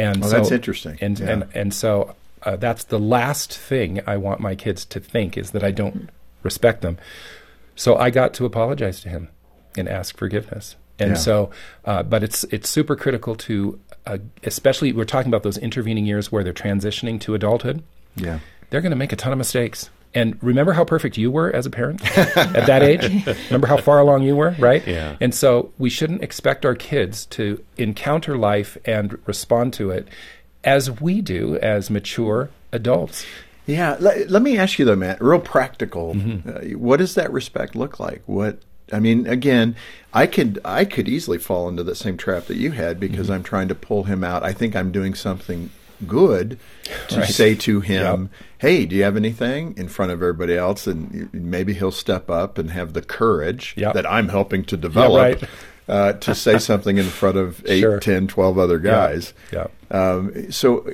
And 0.00 0.24
Oh, 0.24 0.28
so, 0.28 0.36
that's 0.36 0.50
interesting. 0.50 0.96
And 1.00 1.18
Yeah. 1.18 1.30
and 1.30 1.44
and 1.54 1.74
so 1.74 2.14
uh, 2.42 2.56
that's 2.56 2.84
the 2.84 2.98
last 2.98 3.52
thing 3.56 4.00
I 4.06 4.16
want 4.16 4.40
my 4.40 4.54
kids 4.54 4.84
to 4.86 5.00
think 5.00 5.36
is 5.36 5.50
that 5.50 5.62
I 5.62 5.70
don't 5.72 6.08
respect 6.42 6.80
them. 6.82 6.96
So 7.76 7.96
I 7.96 8.10
got 8.10 8.32
to 8.34 8.44
apologize 8.46 9.00
to 9.02 9.08
him 9.08 9.28
and 9.76 9.88
ask 9.88 10.16
forgiveness. 10.16 10.76
And 10.98 11.10
Yeah. 11.10 11.16
so, 11.16 11.50
uh, 11.84 12.02
but 12.02 12.22
it's 12.22 12.44
it's 12.44 12.68
super 12.68 12.96
critical 12.96 13.34
to, 13.46 13.78
uh, 14.06 14.18
especially 14.44 14.92
we're 14.92 15.04
talking 15.04 15.30
about 15.30 15.42
those 15.42 15.58
intervening 15.58 16.06
years 16.06 16.30
where 16.32 16.42
they're 16.44 16.52
transitioning 16.66 17.20
to 17.20 17.34
adulthood. 17.34 17.82
Yeah. 18.16 18.38
They're 18.70 18.80
going 18.82 18.90
to 18.92 18.96
make 19.04 19.12
a 19.12 19.16
ton 19.16 19.32
of 19.32 19.38
mistakes. 19.38 19.90
And 20.12 20.36
remember 20.42 20.72
how 20.72 20.84
perfect 20.84 21.16
you 21.16 21.30
were 21.30 21.54
as 21.54 21.66
a 21.66 21.70
parent 21.70 22.04
at 22.16 22.66
that 22.66 22.82
age? 22.82 23.02
Remember 23.46 23.68
how 23.68 23.76
far 23.76 24.00
along 24.00 24.24
you 24.24 24.34
were, 24.34 24.56
right? 24.58 24.84
Yeah. 24.84 25.16
And 25.20 25.32
so 25.32 25.72
we 25.78 25.88
shouldn't 25.88 26.22
expect 26.24 26.66
our 26.66 26.74
kids 26.74 27.26
to 27.26 27.62
encounter 27.76 28.36
life 28.36 28.76
and 28.84 29.18
respond 29.26 29.72
to 29.74 29.90
it 29.90 30.08
as 30.64 31.00
we 31.00 31.20
do 31.20 31.56
as 31.58 31.90
mature 31.90 32.50
adults. 32.72 33.24
Yeah. 33.66 33.96
Let, 34.00 34.28
let 34.30 34.42
me 34.42 34.58
ask 34.58 34.80
you 34.80 34.84
though, 34.84 34.96
Matt, 34.96 35.22
real 35.22 35.38
practical. 35.38 36.14
Mm-hmm. 36.14 36.48
Uh, 36.74 36.78
what 36.78 36.96
does 36.96 37.14
that 37.14 37.32
respect 37.32 37.76
look 37.76 38.00
like? 38.00 38.22
What 38.26 38.58
I 38.92 38.98
mean, 38.98 39.28
again, 39.28 39.76
I 40.12 40.26
could 40.26 40.58
I 40.64 40.84
could 40.86 41.08
easily 41.08 41.38
fall 41.38 41.68
into 41.68 41.84
the 41.84 41.94
same 41.94 42.16
trap 42.16 42.46
that 42.46 42.56
you 42.56 42.72
had 42.72 42.98
because 42.98 43.26
Mm-hmm. 43.26 43.34
I'm 43.34 43.42
trying 43.44 43.68
to 43.68 43.76
pull 43.76 44.04
him 44.04 44.24
out. 44.24 44.42
I 44.42 44.52
think 44.52 44.74
I'm 44.74 44.90
doing 44.90 45.14
something 45.14 45.70
good 46.06 46.58
to 47.08 47.20
Right. 47.20 47.28
say 47.28 47.54
to 47.56 47.80
him, 47.80 48.30
"Hey, 48.58 48.86
do 48.86 48.96
you 48.96 49.02
have 49.02 49.16
anything?" 49.16 49.74
in 49.76 49.88
front 49.88 50.12
of 50.12 50.20
everybody 50.20 50.56
else, 50.56 50.86
and 50.86 51.28
maybe 51.32 51.74
he'll 51.74 51.90
step 51.90 52.30
up 52.30 52.58
and 52.58 52.70
have 52.70 52.92
the 52.92 53.02
courage 53.02 53.74
Yep. 53.76 53.94
that 53.94 54.10
I'm 54.10 54.28
helping 54.28 54.64
to 54.64 54.76
develop. 54.76 55.40
right. 55.40 55.50
uh, 55.88 56.12
to 56.12 56.36
say 56.36 56.56
something 56.70 56.98
in 56.98 57.04
front 57.06 57.36
of 57.36 57.62
8, 57.66 57.80
Sure. 57.80 57.98
10, 57.98 58.28
12 58.28 58.58
other 58.58 58.78
guys. 58.78 59.34
Yeah. 59.52 59.66
Um, 59.90 60.52
so, 60.52 60.88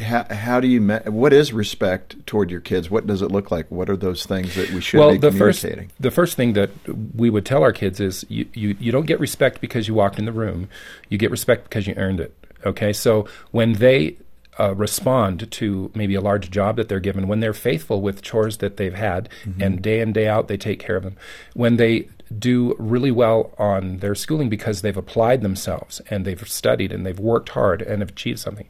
how, 0.00 0.24
how 0.30 0.60
do 0.60 0.68
you? 0.68 0.80
What 1.06 1.32
is 1.32 1.52
respect 1.52 2.24
toward 2.24 2.48
your 2.48 2.60
kids? 2.60 2.88
What 2.88 3.04
does 3.04 3.20
it 3.20 3.32
look 3.32 3.50
like? 3.50 3.66
What 3.68 3.90
are 3.90 3.96
those 3.96 4.24
things 4.24 4.54
that 4.54 4.70
we 4.70 4.80
should 4.80 5.00
well, 5.00 5.10
be 5.10 5.18
the 5.18 5.32
first 5.32 5.66
the 5.98 6.10
first 6.12 6.36
thing 6.36 6.52
that 6.52 6.70
we 7.16 7.30
would 7.30 7.44
tell 7.44 7.62
our 7.64 7.72
kids 7.72 7.98
is 7.98 8.24
you, 8.28 8.46
you 8.54 8.76
you 8.78 8.92
don't 8.92 9.06
get 9.06 9.18
respect 9.18 9.60
because 9.60 9.88
you 9.88 9.94
walked 9.94 10.20
in 10.20 10.24
the 10.24 10.30
room. 10.32 10.68
You 11.08 11.18
get 11.18 11.32
respect 11.32 11.64
because 11.64 11.88
you 11.88 11.94
earned 11.96 12.20
it. 12.20 12.32
Okay, 12.64 12.92
so 12.92 13.26
when 13.50 13.74
they 13.74 14.16
uh, 14.58 14.74
respond 14.74 15.50
to 15.50 15.90
maybe 15.94 16.14
a 16.14 16.20
large 16.20 16.50
job 16.50 16.76
that 16.76 16.88
they're 16.88 17.00
given, 17.00 17.26
when 17.26 17.40
they're 17.40 17.54
faithful 17.54 18.00
with 18.00 18.22
chores 18.22 18.58
that 18.58 18.76
they've 18.76 18.94
had, 18.94 19.28
and 19.60 19.82
day 19.82 20.00
in 20.00 20.12
day 20.12 20.28
out 20.28 20.48
they 20.48 20.56
take 20.56 20.78
care 20.78 20.96
of 20.96 21.02
them, 21.02 21.16
when 21.54 21.76
they 21.76 22.08
do 22.38 22.74
really 22.78 23.10
well 23.10 23.52
on 23.58 23.98
their 23.98 24.14
schooling 24.14 24.48
because 24.48 24.82
they've 24.82 24.96
applied 24.96 25.42
themselves 25.42 26.00
and 26.10 26.24
they've 26.24 26.48
studied 26.48 26.92
and 26.92 27.04
they've 27.04 27.18
worked 27.18 27.50
hard 27.50 27.82
and 27.82 28.00
have 28.00 28.10
achieved 28.10 28.38
something. 28.38 28.68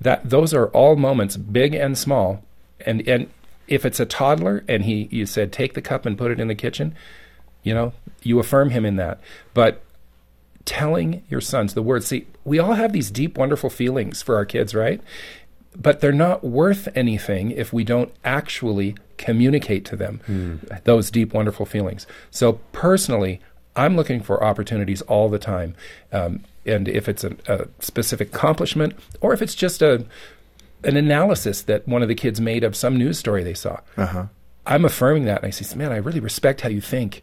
That 0.00 0.28
those 0.28 0.54
are 0.54 0.68
all 0.68 0.96
moments, 0.96 1.36
big 1.36 1.74
and 1.74 1.96
small, 1.96 2.42
and 2.86 3.06
and 3.06 3.28
if 3.68 3.84
it's 3.84 4.00
a 4.00 4.06
toddler 4.06 4.64
and 4.66 4.84
he 4.84 5.08
you 5.10 5.26
said 5.26 5.52
take 5.52 5.74
the 5.74 5.82
cup 5.82 6.06
and 6.06 6.16
put 6.16 6.30
it 6.30 6.40
in 6.40 6.48
the 6.48 6.54
kitchen, 6.54 6.94
you 7.62 7.74
know 7.74 7.92
you 8.22 8.38
affirm 8.38 8.70
him 8.70 8.84
in 8.84 8.96
that. 8.96 9.20
But 9.54 9.82
telling 10.70 11.22
your 11.28 11.40
sons 11.40 11.74
the 11.74 11.82
words, 11.82 12.06
see, 12.06 12.26
we 12.44 12.58
all 12.60 12.74
have 12.74 12.92
these 12.92 13.10
deep, 13.10 13.36
wonderful 13.36 13.70
feelings 13.70 14.22
for 14.22 14.36
our 14.36 14.44
kids, 14.44 14.72
right? 14.74 15.00
But 15.76 16.00
they're 16.00 16.12
not 16.12 16.44
worth 16.44 16.88
anything 16.94 17.50
if 17.50 17.72
we 17.72 17.82
don't 17.84 18.12
actually 18.24 18.94
communicate 19.18 19.84
to 19.86 19.96
them 19.96 20.60
those 20.84 21.10
deep, 21.10 21.34
wonderful 21.34 21.66
feelings. 21.66 22.06
So 22.30 22.54
personally, 22.72 23.40
I'm 23.74 23.96
looking 23.96 24.20
for 24.22 24.42
opportunities 24.44 25.02
all 25.02 25.28
the 25.28 25.38
time. 25.38 25.74
Um, 26.12 26.44
and 26.64 26.86
if 26.88 27.08
it's 27.08 27.24
a, 27.24 27.36
a 27.48 27.66
specific 27.80 28.28
accomplishment 28.28 28.94
or 29.20 29.32
if 29.32 29.42
it's 29.42 29.54
just 29.56 29.82
a 29.82 30.04
an 30.84 30.96
analysis 30.96 31.62
that 31.62 31.86
one 31.86 32.00
of 32.02 32.08
the 32.08 32.14
kids 32.14 32.40
made 32.40 32.64
of 32.64 32.74
some 32.74 32.96
news 32.96 33.18
story 33.18 33.42
they 33.44 33.54
saw, 33.54 33.80
Uh-huh. 33.96 34.26
I'm 34.66 34.84
affirming 34.84 35.24
that. 35.24 35.38
And 35.42 35.46
I 35.46 35.50
say, 35.50 35.76
man, 35.76 35.90
I 35.92 35.96
really 35.96 36.20
respect 36.20 36.60
how 36.62 36.68
you 36.70 36.80
think. 36.80 37.22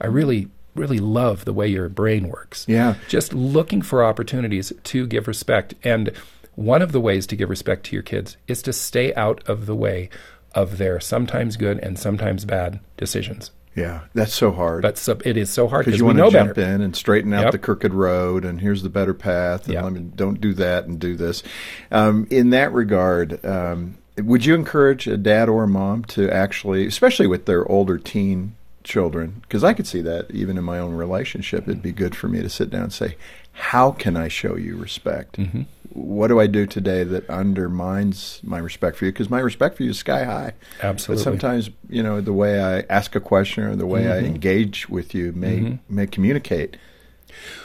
I 0.00 0.06
really, 0.06 0.48
really 0.76 0.98
love 0.98 1.44
the 1.44 1.52
way 1.52 1.66
your 1.68 1.88
brain 1.88 2.28
works. 2.28 2.64
Yeah. 2.68 2.94
Just 3.08 3.32
looking 3.32 3.82
for 3.82 4.04
opportunities 4.04 4.72
to 4.84 5.06
give 5.06 5.26
respect. 5.28 5.74
And 5.82 6.12
one 6.54 6.82
of 6.82 6.92
the 6.92 7.00
ways 7.00 7.26
to 7.28 7.36
give 7.36 7.50
respect 7.50 7.84
to 7.86 7.96
your 7.96 8.02
kids 8.02 8.36
is 8.48 8.62
to 8.62 8.72
stay 8.72 9.12
out 9.14 9.42
of 9.48 9.66
the 9.66 9.74
way 9.74 10.08
of 10.54 10.78
their 10.78 10.98
sometimes 11.00 11.56
good 11.56 11.78
and 11.80 11.98
sometimes 11.98 12.44
bad 12.44 12.80
decisions. 12.96 13.50
Yeah, 13.74 14.00
that's 14.14 14.32
so 14.32 14.52
hard. 14.52 14.80
But 14.80 14.96
so, 14.96 15.18
it 15.22 15.36
is 15.36 15.50
so 15.50 15.68
hard 15.68 15.84
because 15.84 15.98
you 15.98 16.04
we 16.06 16.14
want 16.14 16.16
know 16.18 16.24
to 16.30 16.30
jump 16.30 16.54
better. 16.54 16.72
in 16.74 16.80
and 16.80 16.96
straighten 16.96 17.34
out 17.34 17.42
Yep. 17.44 17.52
the 17.52 17.58
crooked 17.58 17.92
road, 17.92 18.46
and 18.46 18.58
here's 18.58 18.82
the 18.82 18.88
better 18.88 19.12
path, 19.12 19.66
and 19.66 19.74
Yep. 19.74 19.84
let 19.84 19.92
me 19.92 20.00
don't 20.14 20.40
do 20.40 20.54
that 20.54 20.86
and 20.86 20.98
do 20.98 21.14
this. 21.14 21.42
Um, 21.90 22.26
in 22.30 22.48
that 22.50 22.72
regard, 22.72 23.44
um, 23.44 23.98
would 24.16 24.46
you 24.46 24.54
encourage 24.54 25.06
a 25.06 25.18
dad 25.18 25.50
or 25.50 25.64
a 25.64 25.68
mom 25.68 26.04
to 26.06 26.30
actually, 26.30 26.86
especially 26.86 27.26
with 27.26 27.44
their 27.44 27.70
older 27.70 27.98
teen 27.98 28.54
children, 28.86 29.40
because 29.42 29.62
I 29.62 29.74
could 29.74 29.86
see 29.86 30.00
that 30.00 30.30
even 30.30 30.56
in 30.56 30.64
my 30.64 30.78
own 30.78 30.94
relationship, 30.94 31.64
it'd 31.64 31.82
be 31.82 31.92
good 31.92 32.14
for 32.14 32.28
me 32.28 32.40
to 32.40 32.48
sit 32.48 32.70
down 32.70 32.84
and 32.84 32.92
say, 32.92 33.16
"How 33.52 33.90
can 33.90 34.16
I 34.16 34.28
show 34.28 34.56
you 34.56 34.76
respect? 34.76 35.36
Mm-hmm. 35.36 35.62
What 35.92 36.28
do 36.28 36.38
I 36.40 36.46
do 36.46 36.66
today 36.66 37.04
that 37.04 37.28
undermines 37.30 38.40
my 38.42 38.58
respect 38.58 38.96
for 38.96 39.06
you? 39.06 39.12
Because 39.12 39.30
my 39.30 39.40
respect 39.40 39.76
for 39.76 39.82
you 39.82 39.90
is 39.90 39.98
sky 39.98 40.24
high. 40.24 40.52
Absolutely. 40.82 41.24
But 41.24 41.24
sometimes, 41.24 41.70
you 41.88 42.02
know, 42.02 42.20
the 42.20 42.34
way 42.34 42.62
I 42.62 42.80
ask 42.90 43.14
a 43.16 43.20
question 43.20 43.64
or 43.64 43.76
the 43.76 43.86
way 43.86 44.10
I 44.10 44.16
Mm-hmm. 44.16 44.26
engage 44.26 44.88
with 44.88 45.14
you 45.14 45.32
may 45.32 45.78
may 45.88 46.06
communicate 46.06 46.76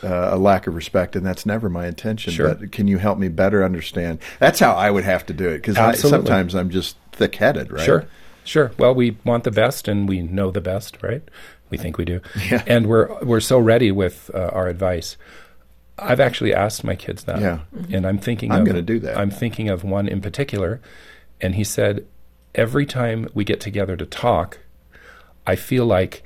uh, 0.03 0.29
a 0.31 0.37
lack 0.37 0.67
of 0.67 0.75
respect, 0.75 1.15
and 1.15 1.25
that's 1.25 1.45
never 1.45 1.69
my 1.69 1.87
intention. 1.87 2.33
Sure. 2.33 2.55
But 2.55 2.71
can 2.71 2.87
you 2.87 2.97
help 2.97 3.17
me 3.19 3.27
better 3.27 3.63
understand? 3.63 4.19
That's 4.39 4.59
how 4.59 4.73
I 4.73 4.91
would 4.91 5.03
have 5.03 5.25
to 5.27 5.33
do 5.33 5.49
it 5.49 5.61
because 5.61 5.99
sometimes 5.99 6.55
I'm 6.55 6.69
just 6.69 6.95
thick 7.11 7.35
headed, 7.35 7.71
right? 7.71 7.83
Sure, 7.83 8.05
sure. 8.43 8.71
Well, 8.77 8.93
we 8.93 9.17
want 9.23 9.43
the 9.43 9.51
best, 9.51 9.87
and 9.87 10.07
we 10.07 10.21
know 10.21 10.51
the 10.51 10.61
best, 10.61 10.97
right? 11.01 11.21
We 11.69 11.77
think 11.77 11.97
we 11.97 12.05
do, 12.05 12.21
Yeah. 12.49 12.63
and 12.67 12.87
we're 12.87 13.07
we're 13.23 13.39
so 13.39 13.57
ready 13.59 13.91
with 13.91 14.29
uh, 14.33 14.39
our 14.53 14.67
advice. 14.67 15.17
I've 15.97 16.19
actually 16.19 16.53
asked 16.53 16.83
my 16.83 16.95
kids 16.95 17.25
that, 17.25 17.39
Yeah. 17.39 17.59
and 17.91 18.05
I'm 18.07 18.17
thinking 18.17 18.51
I'm 18.51 18.61
of- 18.61 18.67
gonna 18.67 18.81
do 18.81 18.99
that. 18.99 19.17
I'm 19.17 19.29
thinking 19.31 19.69
of 19.69 19.83
one 19.83 20.07
in 20.07 20.19
particular, 20.21 20.81
and 21.39 21.55
he 21.55 21.63
said, 21.63 22.05
every 22.55 22.85
time 22.85 23.29
we 23.33 23.43
get 23.43 23.59
together 23.61 23.95
to 23.95 24.05
talk, 24.05 24.59
I 25.47 25.55
feel 25.55 25.85
like 25.85 26.23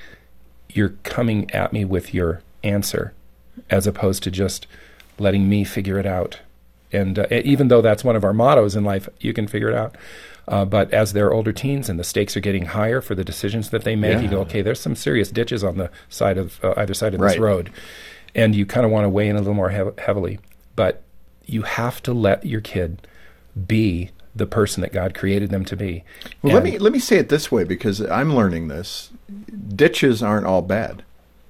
you're 0.70 0.96
coming 1.04 1.50
at 1.52 1.72
me 1.74 1.86
with 1.86 2.14
your 2.14 2.42
answer, 2.64 3.14
as 3.70 3.86
opposed 3.86 4.24
to 4.24 4.32
just 4.32 4.66
letting 5.20 5.48
me 5.48 5.64
figure 5.64 6.00
it 6.00 6.06
out. 6.06 6.40
And 6.92 7.20
uh, 7.20 7.26
even 7.32 7.68
though 7.68 7.82
that's 7.82 8.04
one 8.04 8.16
of 8.16 8.24
our 8.24 8.34
mottos 8.34 8.76
in 8.76 8.84
life, 8.84 9.08
you 9.20 9.34
can 9.34 9.48
figure 9.48 9.70
it 9.70 9.76
out. 9.76 9.96
Uh, 10.48 10.64
but 10.66 10.94
as 10.94 11.14
they're 11.14 11.34
older 11.34 11.52
teens 11.52 11.90
and 11.90 12.00
the 12.00 12.04
stakes 12.04 12.38
are 12.38 12.42
getting 12.42 12.66
higher 12.66 13.02
for 13.02 13.16
the 13.16 13.24
decisions 13.24 13.72
that 13.72 13.84
they 13.84 13.96
make, 13.96 14.22
you 14.22 14.28
go, 14.30 14.40
okay, 14.42 14.62
there's 14.62 14.80
some 14.80 14.96
serious 14.96 15.30
ditches 15.32 15.64
on 15.64 15.78
the 15.78 15.90
side 16.10 16.38
of 16.38 16.64
uh, 16.64 16.74
either 16.78 16.94
side 16.94 17.14
of 17.16 17.20
this 17.20 17.32
road, 17.42 17.72
and 18.36 18.54
you 18.56 18.66
kind 18.66 18.86
of 18.86 18.92
want 18.92 19.06
to 19.06 19.10
weigh 19.10 19.28
in 19.28 19.36
a 19.36 19.40
little 19.40 19.54
more 19.56 19.70
heav- 19.70 19.98
heavily. 19.98 20.40
But 20.76 21.02
you 21.46 21.64
have 21.64 22.02
to 22.04 22.14
let 22.14 22.46
your 22.46 22.62
kid 22.62 23.08
be 23.68 24.12
the 24.36 24.46
person 24.46 24.82
that 24.82 24.92
God 24.92 25.16
created 25.16 25.50
them 25.50 25.64
to 25.66 25.76
be. 25.76 26.04
Well, 26.42 26.54
let 26.54 26.64
me 26.64 26.78
let 26.78 26.92
me 26.92 27.00
say 27.00 27.18
it 27.18 27.30
this 27.30 27.52
way 27.52 27.64
because 27.64 28.02
I'm 28.02 28.36
learning 28.36 28.68
this. 28.68 29.12
Ditches 29.76 30.22
aren't 30.22 30.46
all 30.46 30.62
bad. 30.62 31.04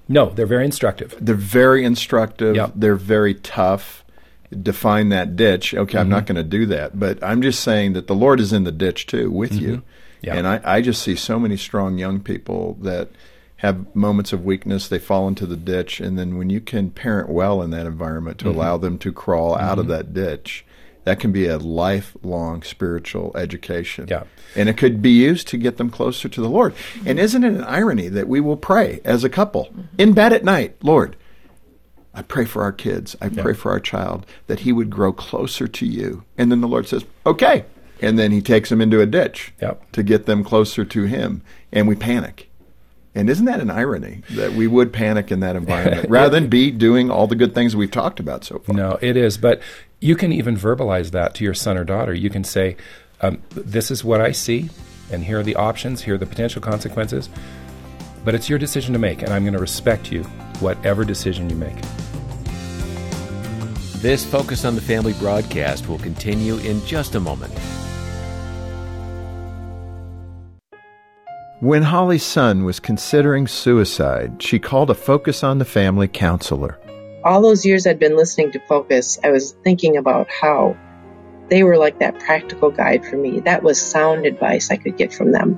No, 0.08 0.30
they're 0.30 0.46
very 0.46 0.66
instructive. 0.66 1.16
They're 1.20 1.36
very 1.36 1.84
instructive. 1.84 2.56
Yep. 2.56 2.74
They're 2.76 2.96
very 2.96 3.34
tough. 3.34 4.05
Define 4.52 5.10
that 5.10 5.36
ditch. 5.36 5.74
Okay, 5.74 5.98
I'm 5.98 6.06
Mm-hmm. 6.06 6.12
not 6.12 6.26
going 6.28 6.36
to 6.36 6.44
do 6.44 6.66
that. 6.68 7.00
But 7.00 7.24
I'm 7.24 7.42
just 7.42 7.62
saying 7.64 7.94
that 7.94 8.08
the 8.08 8.16
Lord 8.16 8.40
is 8.40 8.54
in 8.54 8.64
the 8.64 8.72
ditch 8.72 9.08
too 9.08 9.32
with 9.32 9.54
you. 9.54 9.78
Mm-hmm. 9.78 9.86
Yeah. 10.22 10.36
And 10.36 10.48
I, 10.48 10.62
I 10.64 10.82
just 10.82 11.02
see 11.04 11.16
so 11.16 11.40
many 11.40 11.58
strong 11.58 11.98
young 11.98 12.20
people 12.20 12.78
that 12.82 13.10
have 13.58 13.96
moments 13.96 14.34
of 14.34 14.44
weakness. 14.46 14.88
They 14.88 15.00
fall 15.00 15.28
into 15.28 15.46
the 15.46 15.56
ditch. 15.56 16.00
And 16.00 16.18
then 16.18 16.38
when 16.38 16.50
you 16.50 16.62
can 16.62 16.90
parent 16.92 17.30
well 17.30 17.62
in 17.62 17.70
that 17.72 17.86
environment 17.86 18.38
to 18.40 18.46
Mm-hmm. 18.46 18.56
allow 18.58 18.78
them 18.78 18.98
to 19.00 19.12
crawl 19.12 19.56
out 19.56 19.80
of 19.80 19.88
that 19.88 20.14
ditch, 20.14 20.66
that 21.06 21.20
can 21.20 21.32
be 21.32 21.46
a 21.48 21.58
lifelong 21.58 22.64
spiritual 22.64 23.32
education. 23.38 24.08
Yeah. 24.10 24.24
And 24.56 24.68
it 24.70 24.78
could 24.78 25.02
be 25.02 25.12
used 25.12 25.48
to 25.50 25.58
get 25.58 25.78
them 25.78 25.90
closer 25.92 26.28
to 26.30 26.42
the 26.42 26.50
Lord. 26.50 26.74
And 27.06 27.20
isn't 27.20 27.44
it 27.44 27.54
an 27.54 27.64
irony 27.64 28.08
that 28.10 28.28
we 28.28 28.42
will 28.42 28.58
pray 28.58 29.02
as 29.06 29.24
a 29.24 29.30
couple 29.30 29.72
in 30.00 30.14
bed 30.14 30.34
at 30.34 30.44
night, 30.44 30.76
Lord, 30.82 31.16
I 32.16 32.22
pray 32.22 32.46
for 32.46 32.64
our 32.64 32.72
kids. 32.72 33.16
I 33.22 33.30
pray 33.30 33.54
for 33.54 33.72
our 33.72 33.80
child 33.80 34.26
that 34.48 34.62
he 34.62 34.72
would 34.72 34.90
grow 34.90 35.12
closer 35.12 35.68
to 35.68 35.86
you. 35.86 36.24
And 36.38 36.52
then 36.52 36.62
the 36.62 36.68
Lord 36.68 36.88
says, 36.88 37.04
okay. 37.26 37.66
And 38.02 38.18
then 38.18 38.32
he 38.32 38.42
takes 38.42 38.70
them 38.70 38.82
into 38.82 39.02
a 39.02 39.06
ditch 39.06 39.54
Yep. 39.62 39.92
to 39.92 40.04
get 40.04 40.26
them 40.26 40.44
closer 40.44 40.86
to 40.86 41.04
him. 41.04 41.42
And 41.72 41.88
we 41.88 41.96
panic. 41.96 42.50
And 43.14 43.30
isn't 43.30 43.46
that 43.46 43.62
an 43.62 43.70
irony 43.70 44.24
that 44.32 44.54
we 44.54 44.68
would 44.68 44.92
panic 44.92 45.32
in 45.32 45.40
that 45.42 45.56
environment 45.56 46.10
rather 46.10 46.30
than 46.38 46.50
be 46.50 46.72
doing 46.72 47.10
all 47.10 47.28
the 47.28 47.36
good 47.36 47.54
things 47.56 47.76
we've 47.76 47.92
talked 47.92 48.20
about 48.20 48.44
so 48.44 48.60
far? 48.60 48.76
No, 48.76 48.98
it 49.02 49.16
is. 49.16 49.38
But 49.38 49.62
you 50.02 50.16
can 50.16 50.32
even 50.34 50.58
verbalize 50.58 51.12
that 51.12 51.36
to 51.36 51.44
your 51.44 51.54
son 51.54 51.78
or 51.78 51.84
daughter. 51.86 52.14
You 52.14 52.30
can 52.30 52.44
say, 52.44 52.76
um, 53.22 53.42
This 53.52 53.90
is 53.92 54.04
what 54.04 54.20
I 54.20 54.32
see, 54.34 54.70
and 55.12 55.24
here 55.24 55.40
are 55.40 55.44
the 55.44 55.56
options, 55.56 56.02
here 56.02 56.16
are 56.16 56.18
the 56.18 56.26
potential 56.26 56.62
consequences. 56.62 57.30
But 58.26 58.36
it's 58.36 58.50
your 58.50 58.60
decision 58.60 58.92
to 58.94 59.00
make, 59.00 59.22
and 59.22 59.32
I'm 59.32 59.44
going 59.44 59.54
to 59.54 59.60
respect 59.60 60.12
you, 60.12 60.26
whatever 60.62 61.04
decision 61.04 61.50
you 61.50 61.56
make. 61.56 61.76
This 64.02 64.24
Focus 64.24 64.66
on 64.66 64.76
the 64.76 64.82
Family 64.82 65.14
broadcast 65.14 65.88
will 65.88 65.98
continue 65.98 66.58
in 66.58 66.86
just 66.86 67.16
a 67.16 67.20
moment. 67.20 67.54
When 71.62 71.82
Holly's 71.82 72.24
son 72.24 72.66
was 72.66 72.80
considering 72.80 73.48
suicide, 73.48 74.44
she 74.44 74.60
called 74.60 74.92
a 74.92 74.94
Focus 74.94 75.44
on 75.44 75.58
the 75.58 75.66
Family 75.66 76.08
counselor. 76.08 76.78
all 77.24 77.42
those 77.42 77.66
years 77.66 77.88
I'd 77.88 77.98
been 77.98 78.16
listening 78.16 78.52
to 78.52 78.60
Focus, 78.68 79.18
I 79.24 79.32
was 79.32 79.54
thinking 79.64 79.98
about 79.98 80.30
how 80.30 80.78
they 81.50 81.64
were 81.64 81.78
like 81.78 82.00
that 82.00 82.20
practical 82.20 82.70
guide 82.70 83.04
for 83.06 83.18
me. 83.18 83.40
That 83.40 83.64
was 83.64 83.82
sound 83.82 84.28
advice 84.28 84.70
I 84.70 84.78
could 84.78 84.98
get 84.98 85.12
from 85.12 85.32
them. 85.32 85.58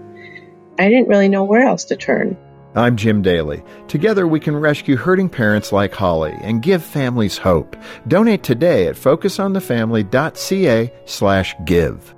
I 0.79 0.87
didn't 0.87 1.09
really 1.09 1.27
know 1.27 1.43
where 1.43 1.67
else 1.67 1.83
to 1.85 1.97
turn. 1.97 2.37
I'm 2.75 2.95
Jim 2.95 3.21
Daly. 3.21 3.63
Together 3.87 4.27
we 4.27 4.39
can 4.39 4.55
rescue 4.55 4.95
hurting 4.95 5.29
parents 5.29 5.71
like 5.71 5.93
Holly 5.93 6.35
and 6.41 6.61
give 6.61 6.83
families 6.83 7.37
hope. 7.37 7.75
Donate 8.07 8.43
today 8.43 8.87
at 8.87 8.95
focusonthefamily.ca 8.95 10.93
slash 11.05 11.55
give. 11.65 12.13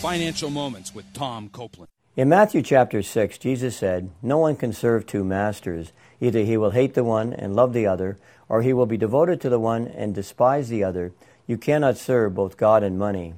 Financial 0.00 0.50
Moments 0.50 0.94
with 0.94 1.12
Tom 1.12 1.48
Copeland. 1.48 1.88
In 2.16 2.30
Matthew 2.30 2.62
chapter 2.62 3.02
6, 3.02 3.36
Jesus 3.36 3.76
said, 3.76 4.10
No 4.22 4.38
one 4.38 4.56
can 4.56 4.72
serve 4.72 5.04
two 5.04 5.22
masters. 5.22 5.92
Either 6.20 6.40
he 6.40 6.56
will 6.56 6.70
hate 6.70 6.94
the 6.94 7.04
one 7.04 7.34
and 7.34 7.54
love 7.54 7.74
the 7.74 7.86
other, 7.86 8.16
or 8.48 8.62
he 8.62 8.72
will 8.72 8.86
be 8.86 8.96
devoted 8.96 9.40
to 9.40 9.50
the 9.50 9.58
one 9.58 9.86
and 9.88 10.14
despise 10.14 10.70
the 10.70 10.82
other. 10.82 11.12
You 11.46 11.58
cannot 11.58 11.98
serve 11.98 12.34
both 12.34 12.56
God 12.56 12.82
and 12.82 12.98
money. 12.98 13.34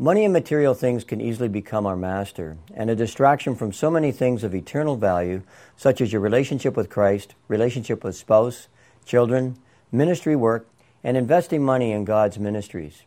Money 0.00 0.24
and 0.24 0.32
material 0.32 0.72
things 0.72 1.04
can 1.04 1.20
easily 1.20 1.46
become 1.46 1.84
our 1.84 1.94
master 1.94 2.56
and 2.72 2.88
a 2.88 2.96
distraction 2.96 3.54
from 3.54 3.70
so 3.70 3.90
many 3.90 4.10
things 4.10 4.42
of 4.42 4.54
eternal 4.54 4.96
value, 4.96 5.42
such 5.76 6.00
as 6.00 6.10
your 6.10 6.22
relationship 6.22 6.74
with 6.74 6.88
Christ, 6.88 7.34
relationship 7.48 8.02
with 8.02 8.16
spouse, 8.16 8.68
children, 9.04 9.58
ministry 9.92 10.34
work, 10.34 10.66
and 11.04 11.18
investing 11.18 11.62
money 11.62 11.92
in 11.92 12.06
God's 12.06 12.38
ministries. 12.38 13.02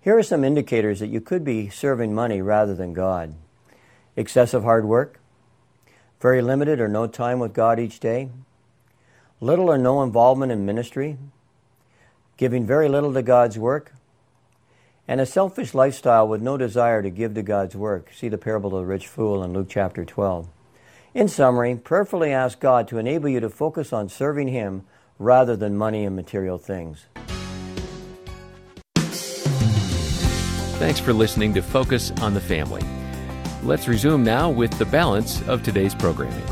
Here 0.00 0.18
are 0.18 0.22
some 0.24 0.42
indicators 0.42 0.98
that 0.98 1.10
you 1.10 1.20
could 1.20 1.44
be 1.44 1.68
serving 1.68 2.12
money 2.12 2.42
rather 2.42 2.74
than 2.74 2.92
God 2.92 3.32
excessive 4.16 4.64
hard 4.64 4.84
work, 4.84 5.20
very 6.20 6.42
limited 6.42 6.80
or 6.80 6.88
no 6.88 7.06
time 7.06 7.38
with 7.38 7.52
God 7.52 7.78
each 7.78 8.00
day, 8.00 8.30
little 9.40 9.70
or 9.70 9.78
no 9.78 10.02
involvement 10.02 10.50
in 10.50 10.66
ministry, 10.66 11.18
giving 12.36 12.66
very 12.66 12.88
little 12.88 13.14
to 13.14 13.22
God's 13.22 13.60
work, 13.60 13.92
and 15.08 15.20
a 15.20 15.26
selfish 15.26 15.74
lifestyle 15.74 16.26
with 16.26 16.42
no 16.42 16.56
desire 16.56 17.02
to 17.02 17.10
give 17.10 17.34
to 17.34 17.42
God's 17.42 17.76
work. 17.76 18.10
See 18.12 18.28
the 18.28 18.38
parable 18.38 18.76
of 18.76 18.82
the 18.82 18.86
rich 18.86 19.06
fool 19.06 19.42
in 19.42 19.52
Luke 19.52 19.68
chapter 19.68 20.04
12. 20.04 20.48
In 21.14 21.28
summary, 21.28 21.76
prayerfully 21.76 22.32
ask 22.32 22.60
God 22.60 22.88
to 22.88 22.98
enable 22.98 23.28
you 23.28 23.40
to 23.40 23.48
focus 23.48 23.92
on 23.92 24.08
serving 24.08 24.48
Him 24.48 24.84
rather 25.18 25.56
than 25.56 25.76
money 25.76 26.04
and 26.04 26.14
material 26.14 26.58
things. 26.58 27.06
Thanks 30.78 31.00
for 31.00 31.14
listening 31.14 31.54
to 31.54 31.62
Focus 31.62 32.10
on 32.20 32.34
the 32.34 32.40
Family. 32.40 32.82
Let's 33.62 33.88
resume 33.88 34.22
now 34.22 34.50
with 34.50 34.76
the 34.78 34.84
balance 34.84 35.40
of 35.48 35.62
today's 35.62 35.94
programming. 35.94 36.44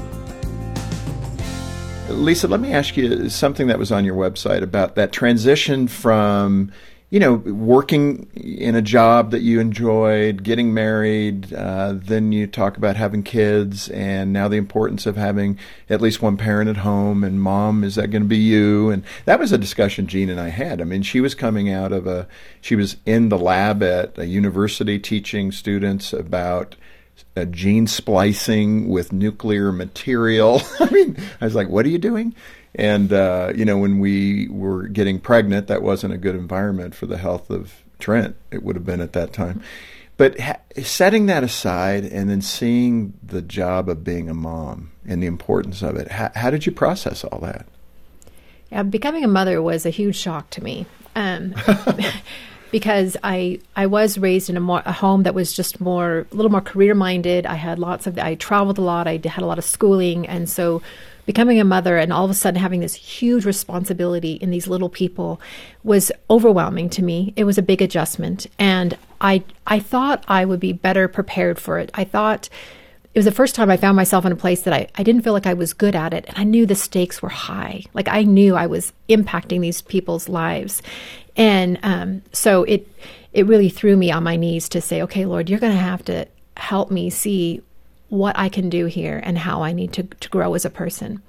Lisa, 2.09 2.49
let 2.49 2.61
me 2.61 2.73
ask 2.73 2.97
you 2.97 3.29
something 3.29 3.67
that 3.67 3.79
was 3.79 3.93
on 3.93 4.05
your 4.05 4.15
website 4.15 4.63
about 4.63 4.95
that 4.95 5.13
transition 5.13 5.89
from 5.89 6.73
you 7.15 7.21
know, 7.21 7.35
working 7.35 8.29
in 8.35 8.75
a 8.75 8.83
job 8.83 9.31
that 9.31 9.43
you 9.43 9.61
enjoyed, 9.61 10.43
getting 10.43 10.75
married, 10.75 11.55
uh, 11.55 11.93
then 11.95 12.33
you 12.33 12.45
talk 12.45 12.77
about 12.77 12.97
having 12.97 13.23
kids, 13.23 13.89
and 13.91 14.33
now 14.33 14.49
the 14.49 14.57
importance 14.57 15.07
of 15.07 15.15
having 15.15 15.57
at 15.89 16.01
least 16.01 16.21
one 16.21 16.37
parent 16.37 16.69
at 16.69 16.79
home. 16.79 17.23
And 17.23 17.41
mom, 17.41 17.85
is 17.85 17.95
that 17.95 18.09
going 18.09 18.23
to 18.23 18.29
be 18.29 18.39
you? 18.39 18.91
And 18.91 19.05
that 19.27 19.39
was 19.39 19.53
a 19.53 19.59
discussion 19.59 20.09
Jean 20.09 20.29
and 20.29 20.41
I 20.41 20.49
had. 20.49 20.81
I 20.81 20.85
mean, 20.85 21.03
she 21.03 21.21
was 21.21 21.37
coming 21.37 21.71
out 21.71 21.93
of 21.93 22.09
a, 22.09 22.27
she 22.61 22.75
was 22.75 22.97
in 23.07 23.29
the 23.29 23.39
lab 23.39 23.81
at 23.81 24.19
a 24.19 24.27
university 24.27 24.99
teaching 24.99 25.53
students 25.53 26.13
about 26.13 26.75
uh, 27.37 27.45
gene 27.45 27.87
splicing 27.87 28.89
with 28.89 29.13
nuclear 29.13 29.71
material. 29.71 30.63
I 30.81 30.91
mean, 30.91 31.17
I 31.41 31.45
was 31.45 31.55
like, 31.55 31.69
what 31.69 31.87
are 31.87 31.91
you 31.91 31.99
doing? 31.99 32.35
And, 32.75 33.13
uh, 33.13 33.53
you 33.55 33.65
know, 33.65 33.79
when 33.79 33.99
we 34.01 34.49
were 34.49 34.89
getting 34.89 35.21
pregnant, 35.21 35.69
that 35.69 35.83
wasn't 35.83 36.13
a 36.13 36.19
good 36.19 36.35
environment 36.35 36.95
for 36.95 37.07
the 37.07 37.19
health 37.19 37.51
of 37.51 37.83
Trent. 37.99 38.37
It 38.51 38.63
would 38.63 38.77
have 38.77 38.85
been 38.85 39.01
at 39.01 39.13
that 39.13 39.33
time. 39.33 39.63
But 40.17 40.39
ha- 40.41 40.61
setting 40.83 41.27
that 41.27 41.43
aside 41.43 42.05
and 42.05 42.31
then 42.31 42.41
seeing 42.41 43.15
the 43.23 43.43
job 43.43 43.89
of 43.89 44.05
being 44.05 44.29
a 44.29 44.35
mom 44.35 44.93
and 45.07 45.23
the 45.23 45.27
importance 45.27 45.83
of 45.83 45.97
it, 45.97 46.11
how, 46.13 46.31
how 46.35 46.51
did 46.51 46.67
you 46.67 46.73
process 46.73 47.25
all 47.25 47.41
that? 47.41 47.67
Yeah, 48.71 48.83
becoming 48.83 49.25
a 49.25 49.29
mother 49.29 49.61
was 49.63 49.87
a 49.87 49.91
huge 49.91 50.17
shock 50.17 50.51
to 50.51 50.63
me. 50.63 50.87
Um, 51.15 51.55
because 52.73 53.17
I 53.23 53.61
I 53.77 53.87
was 53.87 54.19
raised 54.19 54.51
in 54.51 54.57
a, 54.57 54.61
more, 54.61 54.83
a 54.85 54.91
home 54.91 55.23
that 55.23 55.35
was 55.35 55.53
just 55.53 55.81
more 55.81 56.27
a 56.33 56.35
little 56.35 56.51
more 56.51 56.61
career 56.61 56.95
minded. 56.95 57.47
I 57.47 57.55
had 57.55 57.79
lots 57.79 58.09
of 58.09 58.19
I 58.19 58.35
traveled 58.35 58.79
a 58.79 58.83
lot. 58.83 59.07
I 59.07 59.21
had 59.25 59.43
a 59.43 59.47
lot 59.47 59.59
of 59.59 59.65
schooling, 59.65 60.27
and 60.27 60.51
so 60.51 60.83
becoming 61.27 61.61
a 61.61 61.65
mother 61.65 61.97
and 61.97 62.13
all 62.13 62.25
of 62.25 62.31
a 62.31 62.35
sudden 62.35 62.61
having 62.61 62.81
this 62.81 62.95
huge 62.95 63.45
responsibility 63.45 64.35
in 64.35 64.51
these 64.51 64.67
little 64.67 64.89
people 64.89 65.41
was 65.83 66.13
overwhelming 66.29 66.91
to 66.91 67.03
me. 67.03 67.33
It 67.37 67.45
was 67.45 67.59
a 67.59 67.63
big 67.63 67.83
adjustment 67.83 68.47
and 68.59 68.97
I 69.21 69.43
I 69.67 69.79
thought 69.79 70.25
I 70.29 70.45
would 70.45 70.61
be 70.61 70.73
better 70.73 71.09
prepared 71.09 71.59
for 71.59 71.79
it. 71.79 71.91
I 71.95 72.05
thought 72.05 72.49
it 73.15 73.19
was 73.19 73.27
the 73.27 73.33
first 73.33 73.55
time 73.55 73.71
I 73.71 73.77
found 73.77 73.95
myself 73.95 74.27
in 74.27 74.33
a 74.33 74.37
place 74.37 74.63
that 74.63 74.75
I, 74.75 74.89
I 74.97 75.05
didn't 75.05 75.23
feel 75.23 75.33
like 75.33 75.47
I 75.47 75.55
was 75.55 75.73
good 75.73 75.95
at 75.95 76.13
it. 76.13 76.25
And 76.27 76.37
I 76.37 76.43
knew 76.43 76.67
the 76.67 76.75
stakes 76.75 77.23
were 77.23 77.29
high. 77.29 77.85
Like 77.95 78.09
I 78.09 78.25
knew 78.25 78.57
I 78.57 78.67
was 78.67 78.93
impacting 79.09 79.61
these 79.61 79.83
people's 79.83 80.29
lives. 80.29 80.83
And 81.37 81.79
um, 81.83 82.23
so 82.33 82.65
it 82.65 82.89
it 83.33 83.47
really 83.47 83.69
threw 83.69 83.97
me 83.97 84.11
on 84.11 84.25
my 84.25 84.37
knees 84.37 84.69
to 84.71 84.81
say, 84.81 85.03
okay, 85.03 85.27
Lord, 85.27 85.49
you're 85.49 85.61
going 85.61 85.73
to 85.73 85.79
have 85.79 86.05
to 86.05 86.27
help 86.57 86.91
me 86.91 87.11
see 87.11 87.63
what 88.09 88.39
I 88.39 88.49
can 88.49 88.69
do 88.69 88.87
here 88.87 89.21
and 89.25 89.39
how 89.39 89.63
I 89.63 89.73
need 89.73 89.93
to, 89.95 90.03
to 90.05 90.29
grow 90.29 90.55
as 90.55 90.65
a 90.65 90.71
person. 90.71 91.23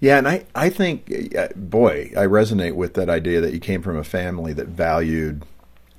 Yeah, 0.00 0.18
and 0.18 0.28
I, 0.28 0.46
I 0.54 0.70
think, 0.70 1.34
uh, 1.36 1.48
boy, 1.56 2.12
I 2.16 2.24
resonate 2.26 2.74
with 2.74 2.94
that 2.94 3.08
idea 3.08 3.40
that 3.40 3.52
you 3.52 3.60
came 3.60 3.82
from 3.82 3.96
a 3.96 4.04
family 4.04 4.52
that 4.54 4.68
valued 4.68 5.44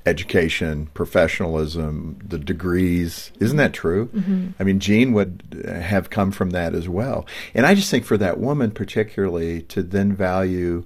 education, 0.06 0.88
professionalism, 0.94 2.18
the 2.26 2.40
degrees. 2.40 3.32
Isn't 3.40 3.58
that 3.58 3.74
true? 3.74 4.08
Mm-hmm. 4.08 4.50
I 4.60 4.64
mean, 4.64 4.80
Jean 4.80 5.14
would 5.14 5.64
have 5.68 6.10
come 6.10 6.32
from 6.32 6.52
that 6.52 6.74
as 6.74 6.90
well. 6.90 7.28
And 7.54 7.66
I 7.66 7.76
just 7.76 7.92
think 7.92 8.06
for 8.06 8.18
that 8.18 8.40
woman, 8.40 8.72
particularly, 8.72 9.62
to 9.64 9.84
then 9.84 10.14
value 10.16 10.86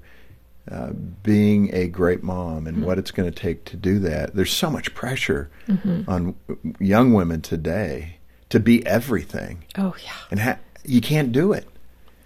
uh, 0.69 0.91
being 1.23 1.73
a 1.73 1.88
great 1.88 2.23
mom 2.23 2.67
and 2.67 2.77
mm-hmm. 2.77 2.86
what 2.86 2.97
it's 2.97 3.12
going 3.12 3.29
to 3.29 3.38
take 3.38 3.65
to 3.65 3.77
do 3.77 3.99
that, 3.99 4.36
there's 4.36 4.51
so 4.51 4.69
much 4.69 4.93
pressure 4.93 5.49
mm-hmm. 5.67 6.10
on 6.10 6.36
young 6.79 7.13
women 7.13 7.41
today 7.41 8.17
to 8.53 8.59
be 8.59 8.85
everything. 8.85 9.63
Oh 9.79 9.95
yeah. 10.05 10.11
And 10.29 10.39
ha- 10.39 10.59
you 10.85 11.01
can't 11.01 11.31
do 11.31 11.53
it. 11.53 11.67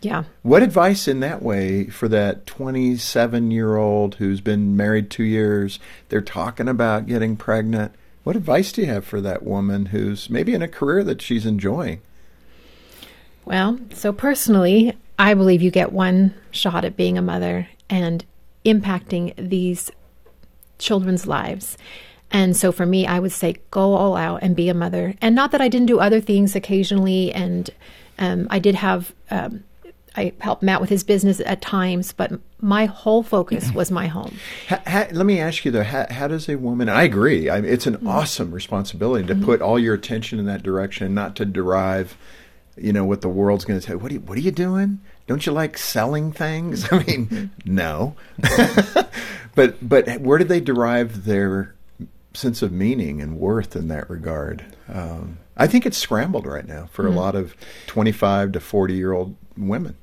Yeah. 0.01 0.25
What 0.41 0.61
advice 0.61 1.07
in 1.07 1.21
that 1.21 1.41
way 1.41 1.85
for 1.85 2.09
that 2.09 2.45
27 2.45 3.49
year 3.49 3.77
old 3.77 4.15
who's 4.15 4.41
been 4.41 4.75
married 4.75 5.09
two 5.09 5.23
years? 5.23 5.79
They're 6.09 6.19
talking 6.19 6.67
about 6.67 7.07
getting 7.07 7.37
pregnant. 7.37 7.93
What 8.25 8.35
advice 8.35 8.73
do 8.73 8.81
you 8.81 8.87
have 8.87 9.05
for 9.05 9.21
that 9.21 9.43
woman 9.43 9.85
who's 9.85 10.29
maybe 10.29 10.53
in 10.53 10.61
a 10.61 10.67
career 10.67 11.01
that 11.05 11.21
she's 11.21 11.45
enjoying? 11.45 12.01
Well, 13.45 13.79
so 13.93 14.11
personally, 14.11 14.97
I 15.17 15.33
believe 15.33 15.61
you 15.61 15.71
get 15.71 15.93
one 15.93 16.33
shot 16.51 16.83
at 16.83 16.97
being 16.97 17.17
a 17.17 17.21
mother 17.21 17.69
and 17.89 18.25
impacting 18.65 19.33
these 19.37 19.91
children's 20.77 21.25
lives. 21.25 21.77
And 22.31 22.55
so 22.55 22.71
for 22.71 22.85
me, 22.85 23.07
I 23.07 23.19
would 23.19 23.31
say 23.31 23.55
go 23.71 23.93
all 23.93 24.15
out 24.15 24.43
and 24.43 24.55
be 24.55 24.69
a 24.69 24.73
mother. 24.73 25.15
And 25.21 25.35
not 25.35 25.51
that 25.51 25.61
I 25.61 25.69
didn't 25.69 25.87
do 25.87 25.99
other 25.99 26.19
things 26.19 26.55
occasionally, 26.55 27.31
and 27.31 27.69
um, 28.19 28.47
I 28.49 28.59
did 28.59 28.75
have. 28.75 29.13
Um, 29.29 29.63
I 30.15 30.33
helped 30.39 30.63
Matt 30.63 30.81
with 30.81 30.89
his 30.89 31.03
business 31.03 31.39
at 31.45 31.61
times, 31.61 32.11
but 32.11 32.39
my 32.59 32.85
whole 32.85 33.21
focus 33.21 33.71
was 33.75 33.91
my 33.91 34.07
home. 34.07 34.35
How, 34.65 34.81
how, 34.87 35.07
let 35.11 35.25
me 35.27 35.39
ask 35.39 35.63
you 35.63 35.71
though: 35.71 35.83
how, 35.83 36.07
how, 36.09 36.27
does 36.27 36.49
a 36.49 36.55
woman? 36.55 36.89
I 36.89 37.03
agree. 37.03 37.49
I 37.49 37.59
it's 37.59 37.85
an 37.85 37.97
mm-hmm. 37.97 38.07
awesome 38.07 38.51
responsibility 38.51 39.27
to 39.27 39.35
mm-hmm. 39.35 39.45
put 39.45 39.61
all 39.61 39.77
your 39.77 39.93
attention 39.93 40.39
in 40.39 40.45
that 40.47 40.63
direction, 40.63 41.13
not 41.13 41.35
to 41.35 41.45
derive, 41.45 42.17
you 42.75 42.91
know, 42.91 43.05
what 43.05 43.21
the 43.21 43.29
world's 43.29 43.63
going 43.63 43.79
to 43.79 43.85
say. 43.85 43.93
What 43.93 44.11
are 44.11 44.15
you, 44.15 44.21
What 44.21 44.37
are 44.37 44.41
you 44.41 44.51
doing? 44.51 44.99
Don't 45.27 45.45
you 45.45 45.51
like 45.51 45.77
selling 45.77 46.31
things? 46.31 46.87
I 46.91 47.03
mean, 47.03 47.27
mm-hmm. 47.27 47.75
no. 47.75 48.15
but 49.55 49.87
but 49.87 50.21
where 50.21 50.39
do 50.39 50.45
they 50.45 50.59
derive 50.59 51.25
their 51.25 51.75
sense 52.38 52.62
of 52.62 52.71
meaning 52.71 53.21
and 53.21 53.39
worth 53.39 53.76
in 53.76 53.88
that 53.88 54.10
regard. 54.10 54.65
Um, 54.88 55.39
I 55.58 55.67
think 55.67 55.86
it's 55.86 55.97
scrambled 55.97 56.45
right 56.45 56.67
now 56.67 56.88
for 56.91 57.04
mm-hmm. 57.04 57.17
a 57.17 57.19
lot 57.19 57.36
of 57.36 57.56
25 57.88 58.54
to 58.54 58.60
40 58.60 58.93
year 58.93 59.12
old 59.12 59.36
women. 59.58 59.97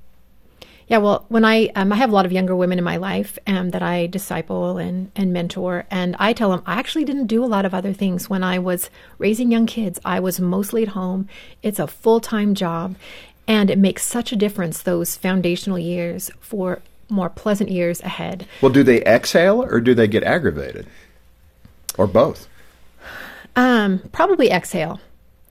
Yeah, 0.86 0.98
well, 0.98 1.24
when 1.28 1.46
I 1.46 1.68
um, 1.76 1.92
I 1.92 1.96
have 1.96 2.10
a 2.10 2.14
lot 2.14 2.26
of 2.26 2.32
younger 2.32 2.54
women 2.54 2.76
in 2.76 2.84
my 2.84 2.98
life 2.98 3.38
um, 3.46 3.70
that 3.70 3.82
I 3.82 4.06
disciple 4.06 4.76
and 4.76 5.10
and 5.16 5.32
mentor, 5.32 5.86
and 5.90 6.14
I 6.18 6.34
tell 6.34 6.50
them 6.50 6.62
I 6.66 6.74
actually 6.74 7.06
didn't 7.06 7.26
do 7.26 7.42
a 7.42 7.46
lot 7.46 7.64
of 7.64 7.72
other 7.72 7.94
things 7.94 8.28
when 8.28 8.44
I 8.44 8.58
was 8.58 8.90
raising 9.16 9.50
young 9.50 9.64
kids. 9.64 9.98
I 10.04 10.20
was 10.20 10.40
mostly 10.40 10.82
at 10.82 10.88
home. 10.88 11.26
It's 11.62 11.78
a 11.78 11.86
full 11.86 12.20
time 12.20 12.54
job, 12.54 12.96
and 13.48 13.70
it 13.70 13.78
makes 13.78 14.04
such 14.04 14.30
a 14.30 14.36
difference 14.36 14.82
those 14.82 15.16
foundational 15.16 15.78
years 15.78 16.30
for 16.40 16.82
more 17.08 17.30
pleasant 17.30 17.70
years 17.70 18.02
ahead. 18.02 18.46
Well, 18.60 18.72
do 18.72 18.82
they 18.82 19.02
exhale 19.04 19.62
or 19.62 19.80
do 19.80 19.94
they 19.94 20.08
get 20.08 20.22
aggravated? 20.22 20.86
Or 21.98 22.06
both? 22.06 22.48
Um, 23.56 24.00
probably 24.12 24.50
exhale. 24.50 25.00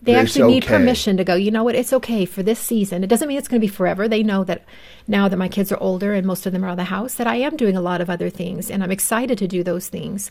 They 0.01 0.15
it's 0.15 0.31
actually 0.31 0.53
need 0.53 0.65
permission 0.65 1.15
to 1.15 1.23
go, 1.23 1.35
you 1.35 1.49
know 1.49 1.63
what, 1.63 1.75
it's 1.75 1.93
okay 1.93 2.25
for 2.25 2.43
this 2.43 2.59
season. 2.59 3.05
It 3.05 3.07
doesn't 3.07 3.27
mean 3.27 3.37
it's 3.37 3.47
going 3.47 3.61
to 3.61 3.65
be 3.65 3.73
forever. 3.73 4.09
They 4.09 4.21
know 4.21 4.43
that 4.43 4.65
now 5.07 5.29
that 5.29 5.37
my 5.37 5.47
kids 5.47 5.71
are 5.71 5.79
older 5.79 6.13
and 6.13 6.27
most 6.27 6.45
of 6.45 6.51
them 6.51 6.65
are 6.65 6.67
out 6.67 6.71
of 6.71 6.77
the 6.77 6.83
house, 6.85 7.13
that 7.13 7.27
I 7.27 7.37
am 7.37 7.55
doing 7.55 7.77
a 7.77 7.81
lot 7.81 8.01
of 8.01 8.09
other 8.09 8.29
things 8.29 8.69
and 8.69 8.83
I'm 8.83 8.91
excited 8.91 9.37
to 9.37 9.47
do 9.47 9.63
those 9.63 9.87
things. 9.87 10.29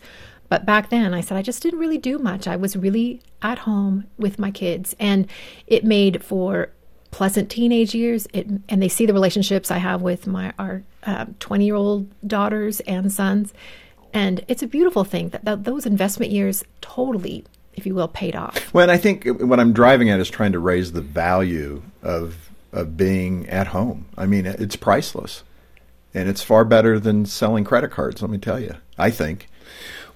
But 0.53 0.66
back 0.66 0.90
then, 0.90 1.14
I 1.14 1.22
said 1.22 1.38
I 1.38 1.42
just 1.42 1.62
didn't 1.62 1.79
really 1.79 1.96
do 1.96 2.18
much. 2.18 2.46
I 2.46 2.57
was 2.57 2.77
really 2.77 3.22
at 3.40 3.61
home 3.61 4.05
with 4.18 4.38
my 4.38 4.51
kids, 4.51 4.94
and 5.01 5.27
it 5.66 5.83
made 5.83 6.22
for 6.22 6.68
pleasant 7.11 7.48
teenage 7.48 7.94
years. 7.94 8.29
It, 8.35 8.46
and 8.68 8.83
they 8.83 8.88
see 8.90 9.07
the 9.07 9.14
relationships 9.14 9.70
I 9.70 9.79
have 9.79 10.03
with 10.03 10.27
my 10.27 10.53
our 10.59 10.83
twenty 11.38 11.64
uh, 11.64 11.68
year 11.68 11.75
old 11.75 12.11
daughters 12.29 12.81
and 12.81 13.11
sons, 13.11 13.55
and 14.12 14.44
it's 14.48 14.62
a 14.62 14.66
beautiful 14.66 15.05
thing 15.05 15.31
that, 15.31 15.44
that 15.44 15.64
those 15.64 15.87
investment 15.87 16.33
years 16.33 16.64
totally, 16.81 17.44
if 17.75 17.87
you 17.87 17.94
will, 17.94 18.09
paid 18.09 18.37
off. 18.37 18.72
Well, 18.75 18.83
and 18.83 18.92
I 18.92 18.96
think 18.96 19.27
what 19.27 19.61
I'm 19.61 19.72
driving 19.72 20.11
at 20.11 20.20
is 20.20 20.31
trying 20.31 20.53
to 20.53 20.59
raise 20.59 20.92
the 20.92 21.03
value 21.03 21.83
of 22.03 22.51
of 22.72 22.96
being 22.96 23.48
at 23.48 23.68
home. 23.68 24.07
I 24.16 24.27
mean, 24.27 24.46
it's 24.46 24.77
priceless, 24.77 25.44
and 26.14 26.29
it's 26.29 26.42
far 26.42 26.64
better 26.64 26.98
than 26.98 27.27
selling 27.27 27.64
credit 27.64 27.90
cards. 27.90 28.22
Let 28.22 28.31
me 28.31 28.38
tell 28.38 28.59
you. 28.59 28.77
I 28.98 29.11
think. 29.11 29.48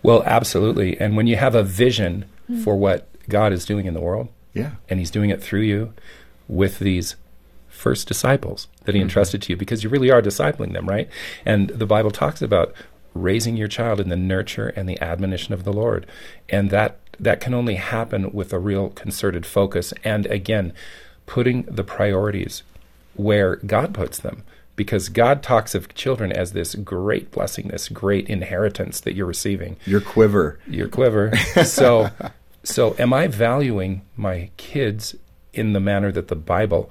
Well, 0.03 0.23
absolutely. 0.25 0.99
And 1.01 1.17
when 1.17 1.27
you 1.27 1.37
have 1.37 1.55
a 1.55 1.63
vision 1.63 2.27
mm-hmm. 2.49 2.63
for 2.63 2.77
what 2.77 3.09
God 3.29 3.53
is 3.53 3.65
doing 3.65 3.87
in 3.87 3.95
the 3.95 4.01
world. 4.01 4.29
Yeah. 4.55 4.73
And 4.89 4.99
He's 4.99 5.11
doing 5.11 5.31
it 5.31 5.43
through 5.43 5.63
you 5.63 5.93
with 6.49 6.79
these 6.79 7.17
first 7.69 8.09
disciples 8.09 8.69
that 8.85 8.95
He 8.95 9.01
mm-hmm. 9.01 9.07
entrusted 9.07 9.43
to 9.43 9.53
you 9.53 9.57
because 9.57 9.85
you 9.85 9.91
really 9.91 10.11
are 10.11 10.23
discipling 10.23 10.73
them, 10.73 10.89
right? 10.89 11.09
And 11.45 11.69
the 11.71 11.87
Bible 11.87 12.11
talks 12.11 12.43
about 12.43 12.75
raising 13.17 13.57
your 13.57 13.69
child 13.69 14.01
in 14.01 14.09
the 14.09 14.17
nurture 14.17 14.69
and 14.69 14.89
the 14.89 15.01
admonition 15.01 15.55
of 15.55 15.65
the 15.65 15.73
Lord. 15.73 16.07
And 16.49 16.71
that 16.71 16.99
that 17.19 17.41
can 17.41 17.55
only 17.55 17.77
happen 17.77 18.33
with 18.33 18.53
a 18.53 18.59
real 18.59 18.91
concerted 18.91 19.47
focus 19.47 19.95
and 20.05 20.27
again 20.27 20.73
putting 21.25 21.63
the 21.63 21.83
priorities 21.83 22.63
where 23.15 23.57
God 23.57 23.95
puts 23.95 24.19
them 24.19 24.45
because 24.77 25.09
God 25.09 25.43
talks 25.43 25.75
of 25.75 25.93
children 25.95 26.31
as 26.31 26.53
this 26.53 26.75
great 26.75 27.31
blessing, 27.31 27.69
this 27.69 27.89
great 27.89 28.29
inheritance 28.29 29.01
that 29.01 29.15
you're 29.15 29.27
receiving. 29.27 29.77
Your 29.87 30.03
quiver. 30.03 30.61
Your 30.69 30.89
quiver. 30.89 31.35
so 31.65 32.11
so 32.63 32.95
am 32.99 33.13
I 33.13 33.27
valuing 33.27 34.03
my 34.17 34.51
kids 34.57 35.17
in 35.53 35.73
the 35.73 35.81
manner 35.81 36.13
that 36.13 36.29
the 36.29 36.37
Bible 36.37 36.91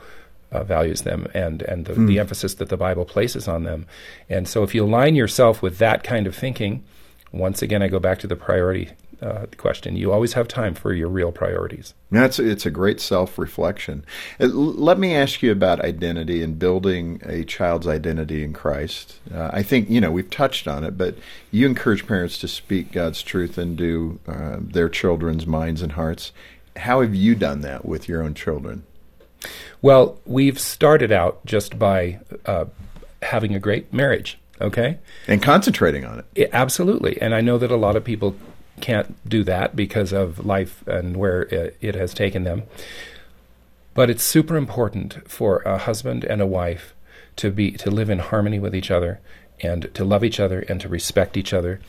uh, 0.55 0.63
values 0.63 1.01
them 1.01 1.27
and 1.33 1.61
and 1.63 1.85
the, 1.85 1.93
the 1.93 2.19
emphasis 2.19 2.55
that 2.55 2.69
the 2.69 2.77
Bible 2.77 3.05
places 3.05 3.47
on 3.47 3.63
them? 3.63 3.85
And 4.29 4.47
so 4.47 4.63
if 4.63 4.73
you 4.73 4.85
align 4.85 5.15
yourself 5.15 5.61
with 5.61 5.77
that 5.79 6.03
kind 6.03 6.27
of 6.27 6.35
thinking, 6.35 6.83
once 7.31 7.61
again 7.61 7.81
I 7.81 7.87
go 7.87 7.99
back 7.99 8.19
to 8.19 8.27
the 8.27 8.35
priority 8.35 8.91
uh, 9.21 9.45
question. 9.57 9.95
You 9.95 10.11
always 10.11 10.33
have 10.33 10.47
time 10.47 10.73
for 10.73 10.93
your 10.93 11.07
real 11.07 11.31
priorities. 11.31 11.93
That's 12.11 12.39
it's 12.39 12.65
a 12.65 12.71
great 12.71 12.99
self 12.99 13.37
reflection. 13.37 14.05
Let 14.39 14.99
me 14.99 15.15
ask 15.15 15.41
you 15.41 15.51
about 15.51 15.81
identity 15.81 16.43
and 16.43 16.59
building 16.59 17.21
a 17.25 17.43
child's 17.43 17.87
identity 17.87 18.43
in 18.43 18.53
Christ. 18.53 19.19
Uh, 19.33 19.49
I 19.51 19.63
think 19.63 19.89
you 19.89 20.01
know 20.01 20.11
we've 20.11 20.29
touched 20.29 20.67
on 20.67 20.83
it, 20.83 20.97
but 20.97 21.15
you 21.51 21.65
encourage 21.65 22.07
parents 22.07 22.37
to 22.39 22.47
speak 22.47 22.91
God's 22.91 23.21
truth 23.21 23.57
into 23.57 24.19
uh, 24.27 24.57
their 24.59 24.89
children's 24.89 25.47
minds 25.47 25.81
and 25.81 25.93
hearts. 25.93 26.31
How 26.77 27.01
have 27.01 27.15
you 27.15 27.35
done 27.35 27.61
that 27.61 27.85
with 27.85 28.09
your 28.09 28.21
own 28.21 28.33
children? 28.33 28.83
Well, 29.81 30.19
we've 30.25 30.59
started 30.59 31.11
out 31.11 31.45
just 31.45 31.77
by 31.77 32.19
uh, 32.45 32.65
having 33.21 33.55
a 33.55 33.59
great 33.59 33.93
marriage. 33.93 34.37
Okay, 34.61 34.99
And 35.27 35.43
concentrating 35.43 36.05
on 36.05 36.19
it. 36.19 36.49
I- 36.53 36.57
absolutely, 36.57 37.21
and 37.21 37.35
I 37.35 37.41
know 37.41 37.57
that 37.57 37.71
a 37.71 37.75
lot 37.75 37.97
of 37.97 38.05
people 38.05 38.37
can't 38.79 39.15
do 39.27 39.43
that 39.43 39.75
because 39.75 40.13
of 40.13 40.45
life 40.45 40.85
and 40.87 41.17
where 41.17 41.41
it, 41.43 41.77
it 41.81 41.95
has 41.95 42.13
taken 42.13 42.45
them. 42.45 42.63
But 43.93 44.09
it's 44.09 44.23
super 44.23 44.55
important 44.55 45.29
for 45.29 45.59
a 45.59 45.77
husband 45.77 46.23
and 46.23 46.41
a 46.41 46.45
wife 46.45 46.93
to 47.37 47.51
be 47.51 47.71
to 47.71 47.91
live 47.91 48.09
in 48.09 48.19
harmony 48.19 48.59
with 48.59 48.73
each 48.73 48.91
other 48.91 49.19
and 49.61 49.93
to 49.93 50.05
love 50.05 50.23
each 50.23 50.39
other 50.39 50.61
and 50.61 50.79
to 50.81 50.87
respect 50.89 51.35
each 51.37 51.53
other. 51.53 51.81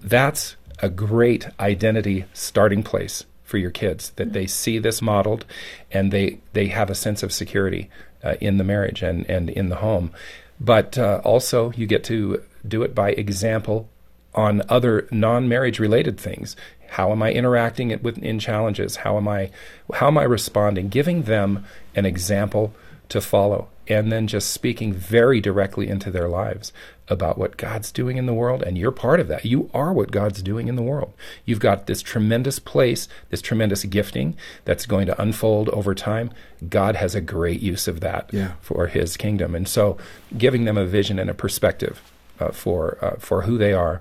That's 0.00 0.56
a 0.80 0.88
great 0.88 1.48
identity 1.58 2.26
starting 2.32 2.82
place 2.82 3.24
for 3.44 3.58
your 3.58 3.70
kids 3.70 4.10
that 4.16 4.32
they 4.32 4.46
see 4.46 4.78
this 4.78 5.00
modeled 5.00 5.44
and 5.92 6.10
they 6.10 6.38
they 6.54 6.66
have 6.68 6.90
a 6.90 6.94
sense 6.94 7.22
of 7.22 7.32
security 7.32 7.90
uh, 8.24 8.34
in 8.40 8.56
the 8.58 8.64
marriage 8.64 9.02
and 9.02 9.28
and 9.30 9.50
in 9.50 9.68
the 9.68 9.76
home. 9.76 10.10
But 10.58 10.98
uh, 10.98 11.20
also 11.24 11.72
you 11.72 11.86
get 11.86 12.04
to 12.04 12.42
do 12.66 12.82
it 12.82 12.94
by 12.94 13.10
example 13.10 13.88
on 14.34 14.62
other 14.68 15.06
non-marriage 15.10 15.78
related 15.78 16.18
things. 16.18 16.56
How 16.88 17.12
am 17.12 17.22
I 17.22 17.32
interacting 17.32 17.90
it 17.90 18.02
with 18.02 18.18
in 18.18 18.38
challenges? 18.38 18.96
How 18.96 19.16
am 19.16 19.28
I 19.28 19.50
how 19.94 20.08
am 20.08 20.18
I 20.18 20.24
responding? 20.24 20.88
Giving 20.88 21.22
them 21.22 21.64
an 21.94 22.06
example 22.06 22.74
to 23.10 23.20
follow 23.20 23.68
and 23.88 24.10
then 24.10 24.26
just 24.26 24.50
speaking 24.50 24.92
very 24.92 25.40
directly 25.40 25.88
into 25.88 26.10
their 26.10 26.28
lives 26.28 26.72
about 27.08 27.36
what 27.36 27.58
God's 27.58 27.92
doing 27.92 28.16
in 28.16 28.24
the 28.26 28.32
world 28.32 28.62
and 28.62 28.78
you're 28.78 28.90
part 28.90 29.20
of 29.20 29.28
that. 29.28 29.44
You 29.44 29.70
are 29.74 29.92
what 29.92 30.10
God's 30.10 30.42
doing 30.42 30.68
in 30.68 30.76
the 30.76 30.82
world. 30.82 31.12
You've 31.44 31.60
got 31.60 31.86
this 31.86 32.00
tremendous 32.00 32.58
place, 32.58 33.08
this 33.28 33.42
tremendous 33.42 33.84
gifting 33.84 34.36
that's 34.64 34.86
going 34.86 35.06
to 35.06 35.20
unfold 35.20 35.68
over 35.70 35.94
time. 35.94 36.30
God 36.68 36.96
has 36.96 37.14
a 37.14 37.20
great 37.20 37.60
use 37.60 37.86
of 37.86 38.00
that 38.00 38.30
Yeah. 38.32 38.52
for 38.62 38.86
his 38.86 39.16
kingdom. 39.18 39.54
And 39.54 39.68
so 39.68 39.98
giving 40.38 40.64
them 40.64 40.78
a 40.78 40.86
vision 40.86 41.18
and 41.18 41.28
a 41.28 41.34
perspective 41.34 42.00
uh, 42.40 42.50
for 42.50 42.98
uh, 43.00 43.16
for 43.18 43.42
who 43.42 43.56
they 43.58 43.72
are, 43.72 44.00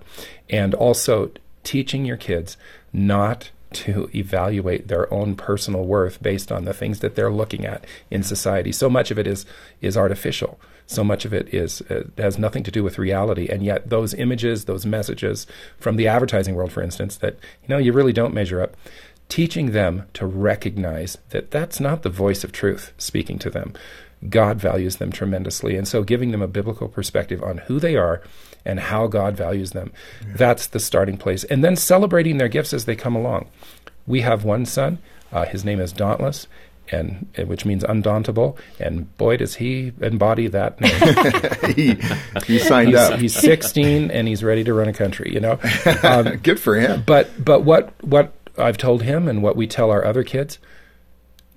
and 0.49 0.73
also 0.73 1.29
teaching 1.63 2.03
your 2.05 2.17
kids 2.17 2.57
not 2.91 3.51
to 3.73 4.09
evaluate 4.13 4.87
their 4.87 5.11
own 5.13 5.35
personal 5.35 5.85
worth 5.85 6.21
based 6.21 6.51
on 6.51 6.65
the 6.65 6.73
things 6.73 6.99
that 6.99 7.15
they're 7.15 7.31
looking 7.31 7.65
at 7.65 7.85
in 8.09 8.23
society. 8.23 8.71
So 8.71 8.89
much 8.89 9.11
of 9.11 9.19
it 9.19 9.27
is 9.27 9.45
is 9.81 9.97
artificial. 9.97 10.59
So 10.85 11.03
much 11.03 11.25
of 11.25 11.33
it 11.33 11.53
is 11.53 11.81
uh, 11.83 12.03
has 12.17 12.37
nothing 12.37 12.63
to 12.63 12.71
do 12.71 12.83
with 12.83 12.99
reality, 12.99 13.47
and 13.49 13.63
yet 13.63 13.89
those 13.89 14.13
images, 14.13 14.65
those 14.65 14.85
messages 14.85 15.47
from 15.77 15.95
the 15.95 16.07
advertising 16.07 16.55
world, 16.55 16.71
for 16.71 16.83
instance, 16.83 17.17
that 17.17 17.37
you 17.61 17.69
know 17.69 17.77
you 17.77 17.93
really 17.93 18.13
don't 18.13 18.33
measure 18.33 18.61
up. 18.61 18.75
Teaching 19.29 19.71
them 19.71 20.03
to 20.13 20.27
recognize 20.27 21.17
that 21.29 21.49
that's 21.49 21.79
not 21.79 22.03
the 22.03 22.09
voice 22.09 22.43
of 22.43 22.51
truth 22.51 22.93
speaking 22.97 23.39
to 23.39 23.49
them. 23.49 23.73
God 24.29 24.59
values 24.59 24.97
them 24.97 25.11
tremendously. 25.11 25.75
And 25.75 25.87
so 25.87 26.03
giving 26.03 26.31
them 26.31 26.41
a 26.41 26.47
biblical 26.47 26.87
perspective 26.87 27.43
on 27.43 27.59
who 27.59 27.79
they 27.79 27.95
are 27.95 28.21
and 28.65 28.79
how 28.79 29.07
God 29.07 29.35
values 29.35 29.71
them, 29.71 29.91
that's 30.25 30.67
the 30.67 30.79
starting 30.79 31.17
place. 31.17 31.43
And 31.45 31.63
then 31.63 31.75
celebrating 31.75 32.37
their 32.37 32.47
gifts 32.47 32.73
as 32.73 32.85
they 32.85 32.95
come 32.95 33.15
along. 33.15 33.49
We 34.07 34.21
have 34.21 34.43
one 34.43 34.65
son, 34.65 34.99
uh, 35.31 35.45
his 35.45 35.65
name 35.65 35.79
is 35.79 35.91
Dauntless. 35.93 36.47
And 36.91 37.27
which 37.47 37.63
means 37.65 37.85
undauntable, 37.85 38.57
and 38.77 39.17
boy 39.17 39.37
does 39.37 39.55
he 39.55 39.93
embody 40.01 40.47
that 40.47 40.81
name. 40.81 41.71
he, 41.75 41.97
he 42.45 42.59
signed 42.59 42.89
he's, 42.89 42.97
up. 42.97 43.19
he's 43.19 43.33
16 43.33 44.11
and 44.11 44.27
he's 44.27 44.43
ready 44.43 44.65
to 44.65 44.73
run 44.73 44.89
a 44.89 44.93
country. 44.93 45.33
You 45.33 45.39
know, 45.39 45.59
um, 46.03 46.35
Good 46.43 46.59
for 46.59 46.75
him. 46.75 47.01
but 47.07 47.29
but 47.43 47.63
what 47.63 47.93
what 48.03 48.33
I've 48.57 48.77
told 48.77 49.01
him 49.01 49.29
and 49.29 49.41
what 49.41 49.55
we 49.55 49.65
tell 49.65 49.91
our 49.91 50.03
other 50.03 50.23
kids, 50.23 50.59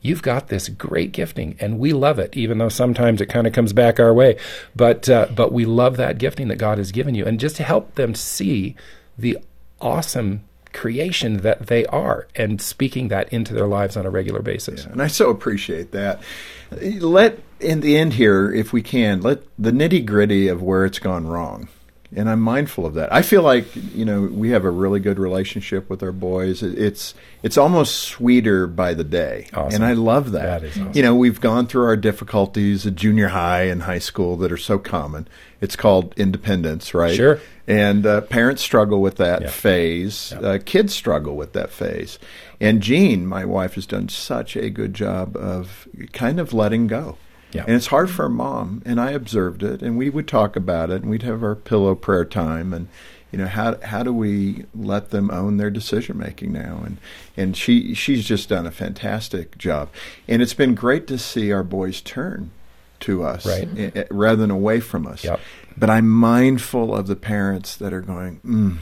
you've 0.07 0.23
got 0.23 0.49
this 0.49 0.69
great 0.69 1.13
gifting, 1.13 1.57
and 1.61 1.79
we 1.79 1.93
love 1.93 2.19
it, 2.19 2.37
even 2.37 2.59
though 2.59 2.69
sometimes 2.69 3.21
it 3.21 3.27
kind 3.27 3.47
of 3.47 3.53
comes 3.53 3.73
back 3.73 3.99
our 4.01 4.15
way. 4.15 4.39
But 4.75 5.09
uh, 5.09 5.27
but 5.35 5.53
we 5.53 5.65
love 5.65 5.97
that 5.97 6.19
gifting 6.19 6.49
that 6.49 6.57
God 6.57 6.79
has 6.79 6.93
given 6.93 7.15
you, 7.15 7.27
and 7.27 7.41
just 7.41 7.57
to 7.57 7.65
help 7.65 7.95
them 7.97 8.15
see 8.15 8.77
the 9.19 9.39
awesome 9.81 10.45
creation 10.73 11.39
that 11.39 11.69
they 11.69 11.87
are, 11.87 12.29
and 12.35 12.61
speaking 12.61 13.09
that 13.09 13.33
into 13.33 13.55
their 13.55 13.67
lives 13.67 13.97
on 13.97 14.07
a 14.07 14.11
regular 14.11 14.43
basis. 14.43 14.85
And 14.85 15.01
I 15.01 15.07
so 15.07 15.31
appreciate 15.31 15.93
that. 15.93 16.23
Let, 16.71 17.39
in 17.61 17.81
the 17.81 17.97
end 17.97 18.15
here, 18.15 18.53
if 18.53 18.73
we 18.73 18.83
can, 18.83 19.23
let 19.23 19.43
the 19.59 19.71
nitty 19.71 20.05
gritty 20.05 20.49
of 20.49 20.63
where 20.63 20.85
it's 20.85 20.99
gone 20.99 21.27
wrong. 21.27 21.69
And 22.15 22.31
I'm 22.31 22.41
mindful 22.41 22.87
of 22.87 22.95
that. 22.95 23.13
I 23.13 23.23
feel 23.23 23.43
like 23.43 23.67
you 23.95 24.05
know 24.05 24.23
we 24.23 24.51
have 24.51 24.65
a 24.65 24.71
really 24.71 25.01
good 25.01 25.19
relationship 25.19 25.91
with 25.91 26.03
our 26.03 26.13
boys. 26.13 26.63
It's 26.63 27.15
it's 27.43 27.59
almost 27.59 27.97
sweeter 28.05 28.67
by 28.69 28.95
the 28.95 29.03
day, 29.05 29.49
Awesome. 29.53 29.75
and 29.75 29.85
I 29.85 29.95
love 29.95 30.31
that. 30.33 30.61
That 30.61 30.65
is 30.65 30.79
awesome. 30.79 30.93
You 30.95 31.03
know, 31.03 31.17
we've 31.17 31.41
gone 31.41 31.67
through 31.67 31.85
our 31.85 31.97
difficulties 31.97 32.87
at 32.87 32.95
junior 32.95 33.29
high 33.29 33.63
and 33.65 33.83
high 33.83 33.99
school 33.99 34.37
that 34.39 34.53
are 34.53 34.57
so 34.57 34.79
common. 34.79 35.27
It's 35.61 35.75
called 35.75 36.15
independence, 36.17 36.95
right? 36.95 37.17
Sure. 37.17 37.41
And 37.67 38.07
uh, 38.07 38.21
parents 38.21 38.63
struggle 38.63 39.01
with 39.01 39.17
that 39.17 39.43
Yeah. 39.43 39.49
phase. 39.49 40.33
Uh, 40.33 40.59
kids 40.65 40.95
struggle 40.95 41.35
with 41.37 41.55
that 41.55 41.71
phase. 41.71 42.19
And 42.61 42.81
Jean, 42.83 43.27
my 43.27 43.45
wife, 43.45 43.75
has 43.75 43.87
done 43.87 44.09
such 44.09 44.55
a 44.55 44.71
good 44.71 44.95
job 44.95 45.37
of 45.37 45.89
kind 46.13 46.39
of 46.39 46.53
letting 46.53 46.87
go. 46.87 47.17
Yeah. 47.53 47.65
And 47.67 47.77
it's 47.77 47.87
hard 47.87 48.11
for 48.11 48.25
a 48.27 48.31
mom, 48.31 48.83
and 48.85 49.01
I 49.01 49.13
observed 49.13 49.63
it, 49.63 49.81
and 49.83 49.97
we 49.97 50.11
would 50.11 50.29
talk 50.29 50.57
about 50.57 50.91
it, 50.91 51.03
and 51.03 51.11
we'd 51.11 51.23
have 51.23 51.43
our 51.43 51.55
pillow 51.55 51.95
prayer 51.95 52.25
time, 52.25 52.73
and 52.75 52.89
you 53.33 53.39
know 53.39 53.47
how 53.47 53.79
how 53.83 54.03
do 54.03 54.13
we 54.13 54.65
let 54.75 55.11
them 55.11 55.31
own 55.31 55.57
their 55.57 55.71
decision 55.71 56.19
making 56.19 56.53
now? 56.53 56.83
And 56.85 56.99
and 57.37 57.57
she 57.57 57.95
she's 57.95 58.25
just 58.27 58.49
done 58.49 58.67
a 58.67 58.71
fantastic 58.71 59.57
job, 59.59 59.89
and 60.29 60.43
it's 60.43 60.55
been 60.55 60.75
great 60.75 61.07
to 61.07 61.19
see 61.19 61.53
our 61.53 61.63
boys 61.63 62.01
turn 62.01 62.51
to 63.01 63.23
us 63.25 63.47
Right. 63.47 63.69
i- 63.79 64.01
i- 64.01 64.07
rather 64.11 64.37
than 64.37 64.51
away 64.51 64.81
from 64.81 65.07
us. 65.07 65.23
Yep. 65.25 65.39
But 65.77 65.91
I'm 65.91 66.09
mindful 66.09 66.95
of 66.95 67.07
the 67.07 67.17
parents 67.17 67.77
that 67.77 67.93
are 67.93 68.01
going, 68.01 68.41
mm, 68.45 68.77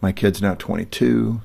my 0.00 0.12
kid's 0.12 0.40
now 0.40 0.54
22. 0.54 1.40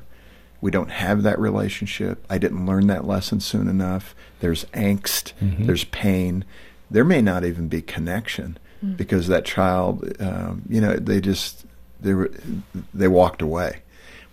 We 0.61 0.71
don't 0.71 0.91
have 0.91 1.23
that 1.23 1.39
relationship. 1.39 2.23
I 2.29 2.37
didn't 2.37 2.65
learn 2.65 2.87
that 2.87 3.05
lesson 3.05 3.39
soon 3.39 3.67
enough. 3.67 4.15
There's 4.39 4.65
angst. 4.65 5.33
There's 5.65 5.83
pain. 5.85 6.45
There 6.89 7.03
may 7.03 7.21
not 7.21 7.43
even 7.43 7.67
be 7.67 7.81
connection 7.81 8.57
because 8.95 9.27
that 9.27 9.45
child, 9.45 10.15
um, 10.21 10.63
you 10.69 10.79
know, 10.81 10.93
they 10.95 11.19
just 11.21 11.65
they 11.99 12.13
were, 12.13 12.31
they 12.93 13.07
walked 13.07 13.41
away. 13.41 13.81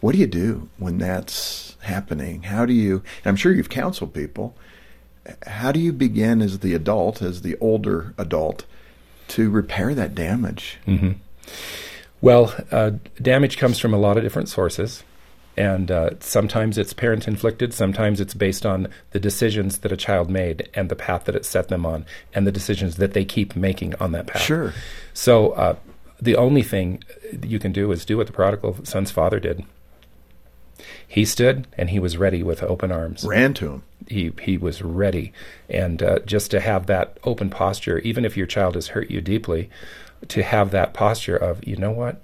What 0.01 0.13
do 0.13 0.19
you 0.19 0.27
do 0.27 0.69
when 0.79 0.99
that's 0.99 1.77
happening? 1.81 2.43
How 2.43 2.65
do 2.67 2.73
you? 2.73 3.03
I'm 3.25 3.37
sure 3.37 3.53
you've 3.53 3.69
counseled 3.69 4.15
people. 4.15 4.55
How 5.47 5.73
do 5.73 5.81
you 5.81 5.93
begin 5.93 6.41
as 6.41 6.61
the 6.61 6.75
adult, 6.75 7.21
as 7.21 7.43
the 7.43 7.57
older 7.61 8.15
adult, 8.17 8.65
to 9.29 9.51
repair 9.51 9.95
that 9.95 10.15
damage? 10.15 10.79
Well, 12.21 12.55
uh, 12.71 12.93
damage 13.21 13.59
comes 13.59 13.79
from 13.79 13.93
a 13.95 13.99
lot 13.99 14.17
of 14.17 14.23
different 14.23 14.49
sources. 14.49 15.05
And 15.59 15.91
uh, 15.91 16.11
sometimes 16.21 16.79
it's 16.79 16.93
parent 16.93 17.27
inflicted, 17.27 17.75
sometimes 17.75 18.21
it's 18.21 18.33
based 18.33 18.65
on 18.65 18.87
the 19.11 19.19
decisions 19.19 19.79
that 19.79 19.91
a 19.91 19.97
child 19.97 20.31
made 20.31 20.71
and 20.73 20.89
the 20.89 20.95
path 20.95 21.25
that 21.25 21.35
it 21.35 21.45
set 21.45 21.67
them 21.67 21.85
on, 21.85 22.07
and 22.33 22.47
the 22.47 22.53
decisions 22.53 22.95
that 22.97 23.13
they 23.13 23.25
keep 23.25 23.57
making 23.57 23.97
on 23.97 24.13
that 24.13 24.29
path. 24.29 24.43
Sure. 24.43 24.73
So 25.15 25.51
uh, 25.51 25.75
the 26.23 26.37
only 26.37 26.63
thing 26.63 27.03
you 27.43 27.59
can 27.59 27.73
do 27.73 27.91
is 27.91 28.05
do 28.05 28.17
what 28.17 28.29
the 28.29 28.33
prodigal 28.33 28.85
son's 28.85 29.11
father 29.11 29.41
did. 29.41 29.65
He 31.09 31.25
stood 31.25 31.67
and 31.77 31.91
he 31.91 31.99
was 31.99 32.17
ready 32.17 32.45
with 32.45 32.63
open 32.63 32.93
arms. 32.93 33.25
Ran 33.25 33.53
to 33.55 33.73
him. 33.73 33.83
He 34.07 34.33
he 34.41 34.57
was 34.57 34.81
ready, 34.81 35.33
and 35.69 36.01
uh, 36.01 36.21
just 36.21 36.53
to 36.53 36.61
have 36.61 36.87
that 36.87 37.19
open 37.25 37.51
posture, 37.51 37.99
even 37.99 38.25
if 38.25 38.37
your 38.37 38.47
child 38.47 38.77
has 38.77 38.89
hurt 38.89 39.11
you 39.11 39.21
deeply, 39.21 39.71
to 40.29 40.45
have 40.45 40.71
that 40.71 40.95
posture 40.95 41.37
of 41.37 41.67
you 41.67 41.75
know 41.75 41.91
what. 41.91 42.23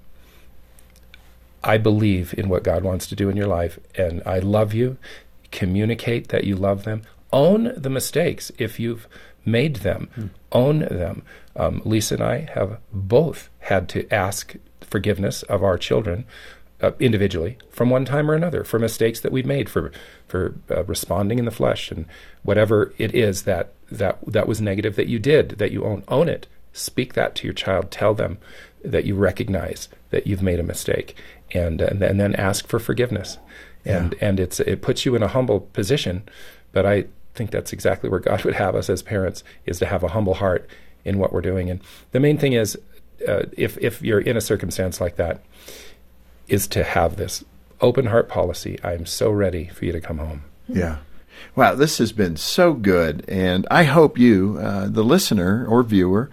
I 1.65 1.79
believe 1.79 2.33
in 2.37 2.47
what 2.47 2.63
God 2.63 2.83
wants 2.83 3.07
to 3.07 3.15
do 3.15 3.27
in 3.27 3.35
your 3.35 3.47
life, 3.47 3.79
and 3.95 4.21
I 4.25 4.39
love 4.39 4.73
you. 4.73 4.97
Communicate 5.51 6.29
that 6.29 6.43
you 6.43 6.55
love 6.55 6.83
them. 6.83 7.01
Own 7.33 7.73
the 7.75 7.89
mistakes 7.89 8.51
if 8.59 8.79
you've 8.79 9.07
made 9.43 9.77
them. 9.77 10.09
Hmm. 10.15 10.25
Own 10.51 10.79
them. 10.79 11.23
Um, 11.55 11.81
Lisa 11.83 12.15
and 12.15 12.23
I 12.23 12.49
have 12.53 12.79
both 12.93 13.49
had 13.59 13.89
to 13.89 14.07
ask 14.13 14.55
forgiveness 14.81 15.41
of 15.43 15.63
our 15.63 15.77
children 15.77 16.25
uh, 16.81 16.91
individually 16.99 17.57
from 17.71 17.89
one 17.89 18.05
time 18.05 18.29
or 18.29 18.35
another 18.35 18.63
for 18.63 18.77
mistakes 18.77 19.19
that 19.21 19.31
we've 19.31 19.45
made 19.45 19.69
for 19.69 19.91
for 20.27 20.55
uh, 20.69 20.83
responding 20.83 21.39
in 21.39 21.45
the 21.45 21.51
flesh 21.51 21.89
and 21.89 22.05
whatever 22.43 22.93
it 22.97 23.15
is 23.15 23.43
that 23.43 23.73
that 23.89 24.19
that 24.27 24.47
was 24.47 24.61
negative 24.61 24.95
that 24.95 25.07
you 25.07 25.17
did 25.17 25.49
that 25.51 25.71
you 25.71 25.83
own 25.85 26.03
own 26.09 26.27
it 26.27 26.47
speak 26.73 27.13
that 27.13 27.33
to 27.33 27.47
your 27.47 27.53
child 27.53 27.89
tell 27.89 28.13
them 28.13 28.37
that 28.83 29.05
you 29.05 29.15
recognize 29.15 29.87
that 30.09 30.27
you've 30.27 30.43
made 30.43 30.59
a 30.59 30.63
mistake 30.63 31.15
and 31.55 31.81
and, 31.81 32.01
and 32.01 32.19
then 32.19 32.35
ask 32.35 32.67
for 32.67 32.79
forgiveness 32.79 33.37
and 33.83 34.13
yeah. 34.13 34.27
and 34.27 34.39
it's 34.39 34.59
it 34.59 34.81
puts 34.81 35.05
you 35.05 35.15
in 35.15 35.23
a 35.23 35.27
humble 35.27 35.61
position 35.61 36.23
but 36.71 36.85
I 36.85 37.05
think 37.33 37.51
that's 37.51 37.73
exactly 37.73 38.09
where 38.09 38.19
God 38.19 38.43
would 38.45 38.55
have 38.55 38.75
us 38.75 38.89
as 38.89 39.01
parents 39.01 39.43
is 39.65 39.79
to 39.79 39.85
have 39.85 40.03
a 40.03 40.09
humble 40.09 40.35
heart 40.35 40.69
in 41.03 41.19
what 41.19 41.31
we're 41.31 41.41
doing 41.41 41.69
and 41.69 41.81
the 42.11 42.19
main 42.19 42.37
thing 42.37 42.53
is 42.53 42.77
uh, 43.27 43.43
if 43.57 43.77
if 43.77 44.01
you're 44.01 44.19
in 44.19 44.37
a 44.37 44.41
circumstance 44.41 44.99
like 44.99 45.15
that 45.15 45.41
is 46.47 46.67
to 46.67 46.83
have 46.83 47.15
this 47.15 47.43
open 47.81 48.07
heart 48.07 48.29
policy. 48.29 48.79
I'm 48.83 49.05
so 49.05 49.29
ready 49.29 49.67
for 49.67 49.85
you 49.85 49.91
to 49.91 50.01
come 50.01 50.17
home. 50.17 50.43
Yeah. 50.67 50.97
Wow, 51.55 51.75
this 51.75 51.97
has 51.97 52.11
been 52.11 52.37
so 52.37 52.73
good. 52.73 53.25
And 53.27 53.67
I 53.69 53.83
hope 53.83 54.17
you, 54.17 54.57
uh, 54.61 54.87
the 54.87 55.03
listener 55.03 55.65
or 55.67 55.83
viewer, 55.83 56.29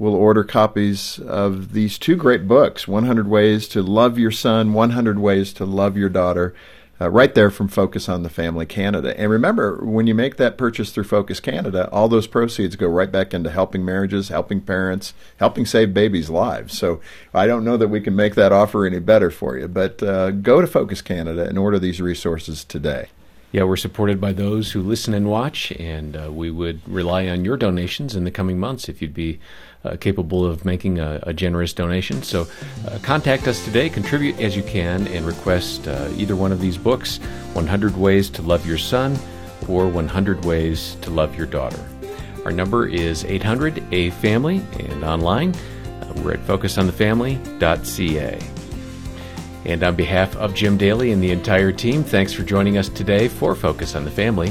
will 0.00 0.14
order 0.14 0.42
copies 0.42 1.18
of 1.20 1.74
these 1.74 1.98
two 1.98 2.16
great 2.16 2.48
books 2.48 2.88
100 2.88 3.28
Ways 3.28 3.68
to 3.68 3.82
Love 3.82 4.18
Your 4.18 4.30
Son, 4.30 4.72
100 4.72 5.18
Ways 5.18 5.52
to 5.52 5.66
Love 5.66 5.96
Your 5.96 6.08
Daughter 6.08 6.54
uh, 7.00 7.10
right 7.10 7.34
there 7.34 7.50
from 7.50 7.68
Focus 7.68 8.08
on 8.08 8.22
the 8.22 8.30
Family 8.30 8.64
Canada. 8.64 9.18
And 9.18 9.30
remember, 9.30 9.76
when 9.84 10.06
you 10.06 10.14
make 10.14 10.36
that 10.36 10.56
purchase 10.56 10.90
through 10.90 11.04
Focus 11.04 11.38
Canada, 11.38 11.88
all 11.90 12.08
those 12.08 12.26
proceeds 12.26 12.76
go 12.76 12.88
right 12.88 13.12
back 13.12 13.34
into 13.34 13.50
helping 13.50 13.84
marriages, 13.84 14.30
helping 14.30 14.62
parents, 14.62 15.12
helping 15.38 15.66
save 15.66 15.92
babies' 15.92 16.30
lives. 16.30 16.76
So 16.76 17.00
I 17.34 17.46
don't 17.46 17.64
know 17.64 17.76
that 17.76 17.88
we 17.88 18.00
can 18.00 18.16
make 18.16 18.34
that 18.36 18.52
offer 18.52 18.86
any 18.86 19.00
better 19.00 19.30
for 19.30 19.58
you, 19.58 19.68
but 19.68 20.02
uh, 20.02 20.30
go 20.30 20.62
to 20.62 20.66
Focus 20.66 21.02
Canada 21.02 21.46
and 21.46 21.58
order 21.58 21.78
these 21.78 22.00
resources 22.00 22.64
today. 22.64 23.08
Yeah, 23.52 23.64
we're 23.64 23.76
supported 23.76 24.20
by 24.20 24.32
those 24.32 24.70
who 24.72 24.80
listen 24.80 25.12
and 25.12 25.28
watch, 25.28 25.72
and 25.72 26.16
uh, 26.16 26.30
we 26.30 26.52
would 26.52 26.88
rely 26.88 27.26
on 27.26 27.44
your 27.44 27.56
donations 27.56 28.14
in 28.14 28.22
the 28.22 28.30
coming 28.30 28.60
months 28.60 28.88
if 28.88 29.02
you'd 29.02 29.12
be 29.12 29.40
uh, 29.84 29.96
capable 29.96 30.44
of 30.44 30.64
making 30.64 30.98
a, 30.98 31.20
a 31.24 31.32
generous 31.32 31.72
donation. 31.72 32.22
So 32.22 32.46
uh, 32.86 32.98
contact 33.02 33.48
us 33.48 33.64
today, 33.64 33.88
contribute 33.88 34.38
as 34.40 34.56
you 34.56 34.62
can, 34.62 35.06
and 35.08 35.26
request 35.26 35.88
uh, 35.88 36.08
either 36.16 36.36
one 36.36 36.52
of 36.52 36.60
these 36.60 36.76
books 36.76 37.18
100 37.54 37.96
Ways 37.96 38.30
to 38.30 38.42
Love 38.42 38.66
Your 38.66 38.78
Son 38.78 39.18
or 39.68 39.88
100 39.88 40.44
Ways 40.44 40.96
to 41.02 41.10
Love 41.10 41.36
Your 41.36 41.46
Daughter. 41.46 41.82
Our 42.44 42.52
number 42.52 42.86
is 42.86 43.24
800 43.24 43.82
A 43.92 44.10
Family, 44.10 44.62
and 44.78 45.04
online 45.04 45.54
uh, 45.54 46.12
we're 46.16 46.34
at 46.34 46.40
focusonthefamily.ca. 46.40 48.38
And 49.66 49.82
on 49.82 49.94
behalf 49.94 50.34
of 50.36 50.54
Jim 50.54 50.78
Daly 50.78 51.12
and 51.12 51.22
the 51.22 51.30
entire 51.30 51.70
team, 51.70 52.02
thanks 52.02 52.32
for 52.32 52.42
joining 52.42 52.78
us 52.78 52.88
today 52.88 53.28
for 53.28 53.54
Focus 53.54 53.94
on 53.94 54.04
the 54.04 54.10
Family. 54.10 54.50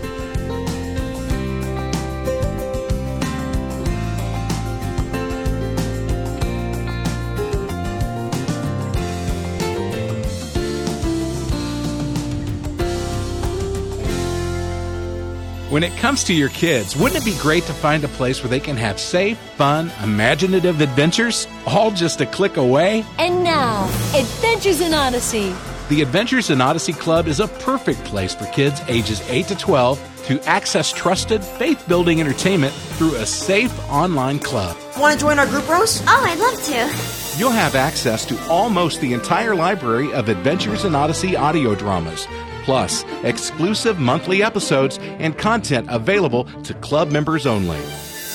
When 15.71 15.83
it 15.83 15.95
comes 15.95 16.25
to 16.25 16.33
your 16.33 16.49
kids, 16.49 16.97
wouldn't 16.97 17.21
it 17.21 17.23
be 17.23 17.39
great 17.39 17.63
to 17.63 17.73
find 17.73 18.03
a 18.03 18.09
place 18.09 18.43
where 18.43 18.49
they 18.49 18.59
can 18.59 18.75
have 18.75 18.99
safe, 18.99 19.37
fun, 19.55 19.89
imaginative 20.03 20.81
adventures, 20.81 21.47
all 21.65 21.91
just 21.91 22.19
a 22.19 22.25
click 22.25 22.57
away? 22.57 23.05
And 23.17 23.41
now, 23.41 23.85
Adventures 24.13 24.81
in 24.81 24.93
Odyssey. 24.93 25.55
The 25.87 26.01
Adventures 26.01 26.49
in 26.49 26.59
Odyssey 26.59 26.91
Club 26.91 27.25
is 27.25 27.39
a 27.39 27.47
perfect 27.47 28.03
place 28.03 28.35
for 28.35 28.47
kids 28.47 28.81
ages 28.89 29.21
8 29.29 29.47
to 29.47 29.55
12 29.55 30.23
to 30.25 30.43
access 30.43 30.91
trusted, 30.91 31.41
faith 31.41 31.87
building 31.87 32.19
entertainment 32.19 32.73
through 32.73 33.15
a 33.15 33.25
safe 33.25 33.73
online 33.89 34.39
club. 34.39 34.75
Want 34.97 35.17
to 35.17 35.19
join 35.25 35.39
our 35.39 35.47
group, 35.47 35.69
Rose? 35.69 36.01
Oh, 36.05 36.25
I'd 36.27 36.37
love 36.37 36.61
to. 36.63 37.39
You'll 37.39 37.49
have 37.49 37.75
access 37.75 38.25
to 38.25 38.37
almost 38.49 38.99
the 38.99 39.13
entire 39.13 39.55
library 39.55 40.11
of 40.11 40.27
Adventures 40.27 40.83
in 40.83 40.95
Odyssey 40.95 41.37
audio 41.37 41.75
dramas 41.75 42.27
plus 42.71 43.03
exclusive 43.25 43.99
monthly 43.99 44.41
episodes 44.41 44.97
and 45.19 45.37
content 45.37 45.85
available 45.89 46.45
to 46.63 46.73
club 46.75 47.11
members 47.11 47.45
only. 47.45 47.77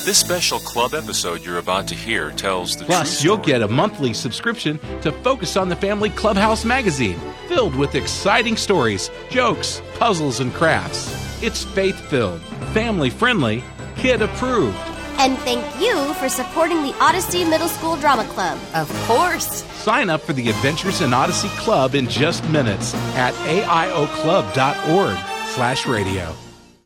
This 0.05 0.19
special 0.19 0.59
club 0.59 0.93
episode 0.93 1.43
you're 1.43 1.57
about 1.57 1.87
to 1.87 1.95
hear 1.95 2.29
tells 2.29 2.77
the 2.77 2.85
Plus, 2.85 3.23
you'll 3.23 3.37
get 3.37 3.63
a 3.63 3.67
monthly 3.67 4.13
subscription 4.13 4.79
to 5.01 5.11
Focus 5.11 5.57
on 5.57 5.69
the 5.69 5.75
Family 5.75 6.11
Clubhouse 6.11 6.65
magazine, 6.65 7.19
filled 7.47 7.73
with 7.73 7.95
exciting 7.95 8.57
stories, 8.57 9.09
jokes, 9.31 9.81
puzzles, 9.95 10.39
and 10.39 10.53
crafts. 10.53 11.41
It's 11.41 11.63
faith 11.63 11.99
filled, 11.99 12.39
family 12.73 13.09
friendly, 13.09 13.63
kid 13.95 14.21
approved 14.21 14.77
and 15.19 15.37
thank 15.39 15.63
you 15.81 16.13
for 16.15 16.29
supporting 16.29 16.83
the 16.83 16.93
Odyssey 16.99 17.43
Middle 17.43 17.67
School 17.67 17.95
Drama 17.97 18.23
Club. 18.25 18.59
Of 18.73 18.91
course. 19.05 19.63
Sign 19.73 20.09
up 20.09 20.21
for 20.21 20.33
the 20.33 20.49
Adventures 20.49 21.01
in 21.01 21.13
Odyssey 21.13 21.49
Club 21.59 21.95
in 21.95 22.07
just 22.07 22.47
minutes 22.49 22.93
at 23.15 23.33
aioclub.org 23.33 25.17
slash 25.47 25.87
radio. 25.87 26.33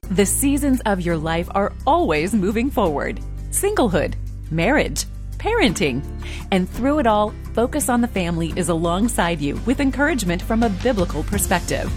The 0.10 0.26
seasons 0.26 0.82
of 0.86 1.02
your 1.02 1.17
life 1.17 1.50
are 1.56 1.74
always 1.86 2.34
moving 2.34 2.70
forward. 2.70 3.20
Singlehood, 3.50 4.15
marriage, 4.50 5.06
parenting. 5.38 6.04
And 6.52 6.70
through 6.70 7.00
it 7.00 7.08
all, 7.08 7.34
Focus 7.54 7.89
on 7.89 8.02
the 8.02 8.08
Family 8.08 8.54
is 8.56 8.70
alongside 8.70 9.41
you 9.41 9.56
with 9.65 9.80
encouragement 9.80 10.41
from 10.41 10.63
a 10.63 10.70
biblical 10.70 11.24
perspective. 11.24 11.91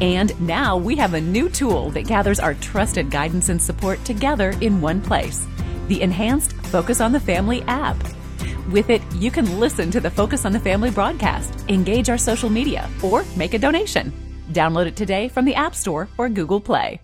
And 0.00 0.38
now 0.40 0.76
we 0.76 0.96
have 0.96 1.14
a 1.14 1.20
new 1.20 1.48
tool 1.48 1.90
that 1.90 2.06
gathers 2.06 2.40
our 2.40 2.54
trusted 2.54 3.10
guidance 3.10 3.48
and 3.48 3.60
support 3.62 4.04
together 4.04 4.50
in 4.60 4.80
one 4.80 5.00
place 5.00 5.46
the 5.88 6.02
enhanced 6.02 6.52
Focus 6.52 7.00
on 7.00 7.12
the 7.12 7.20
Family 7.20 7.62
app. 7.62 7.96
With 8.70 8.90
it, 8.90 9.02
you 9.14 9.30
can 9.30 9.60
listen 9.60 9.90
to 9.90 10.00
the 10.00 10.10
Focus 10.10 10.44
on 10.44 10.52
the 10.52 10.60
Family 10.60 10.90
broadcast, 10.90 11.64
engage 11.68 12.08
our 12.08 12.18
social 12.18 12.50
media, 12.50 12.88
or 13.02 13.24
make 13.36 13.54
a 13.54 13.58
donation. 13.58 14.12
Download 14.52 14.86
it 14.86 14.96
today 14.96 15.28
from 15.28 15.44
the 15.44 15.54
App 15.54 15.74
Store 15.74 16.08
or 16.18 16.28
Google 16.28 16.60
Play. 16.60 17.00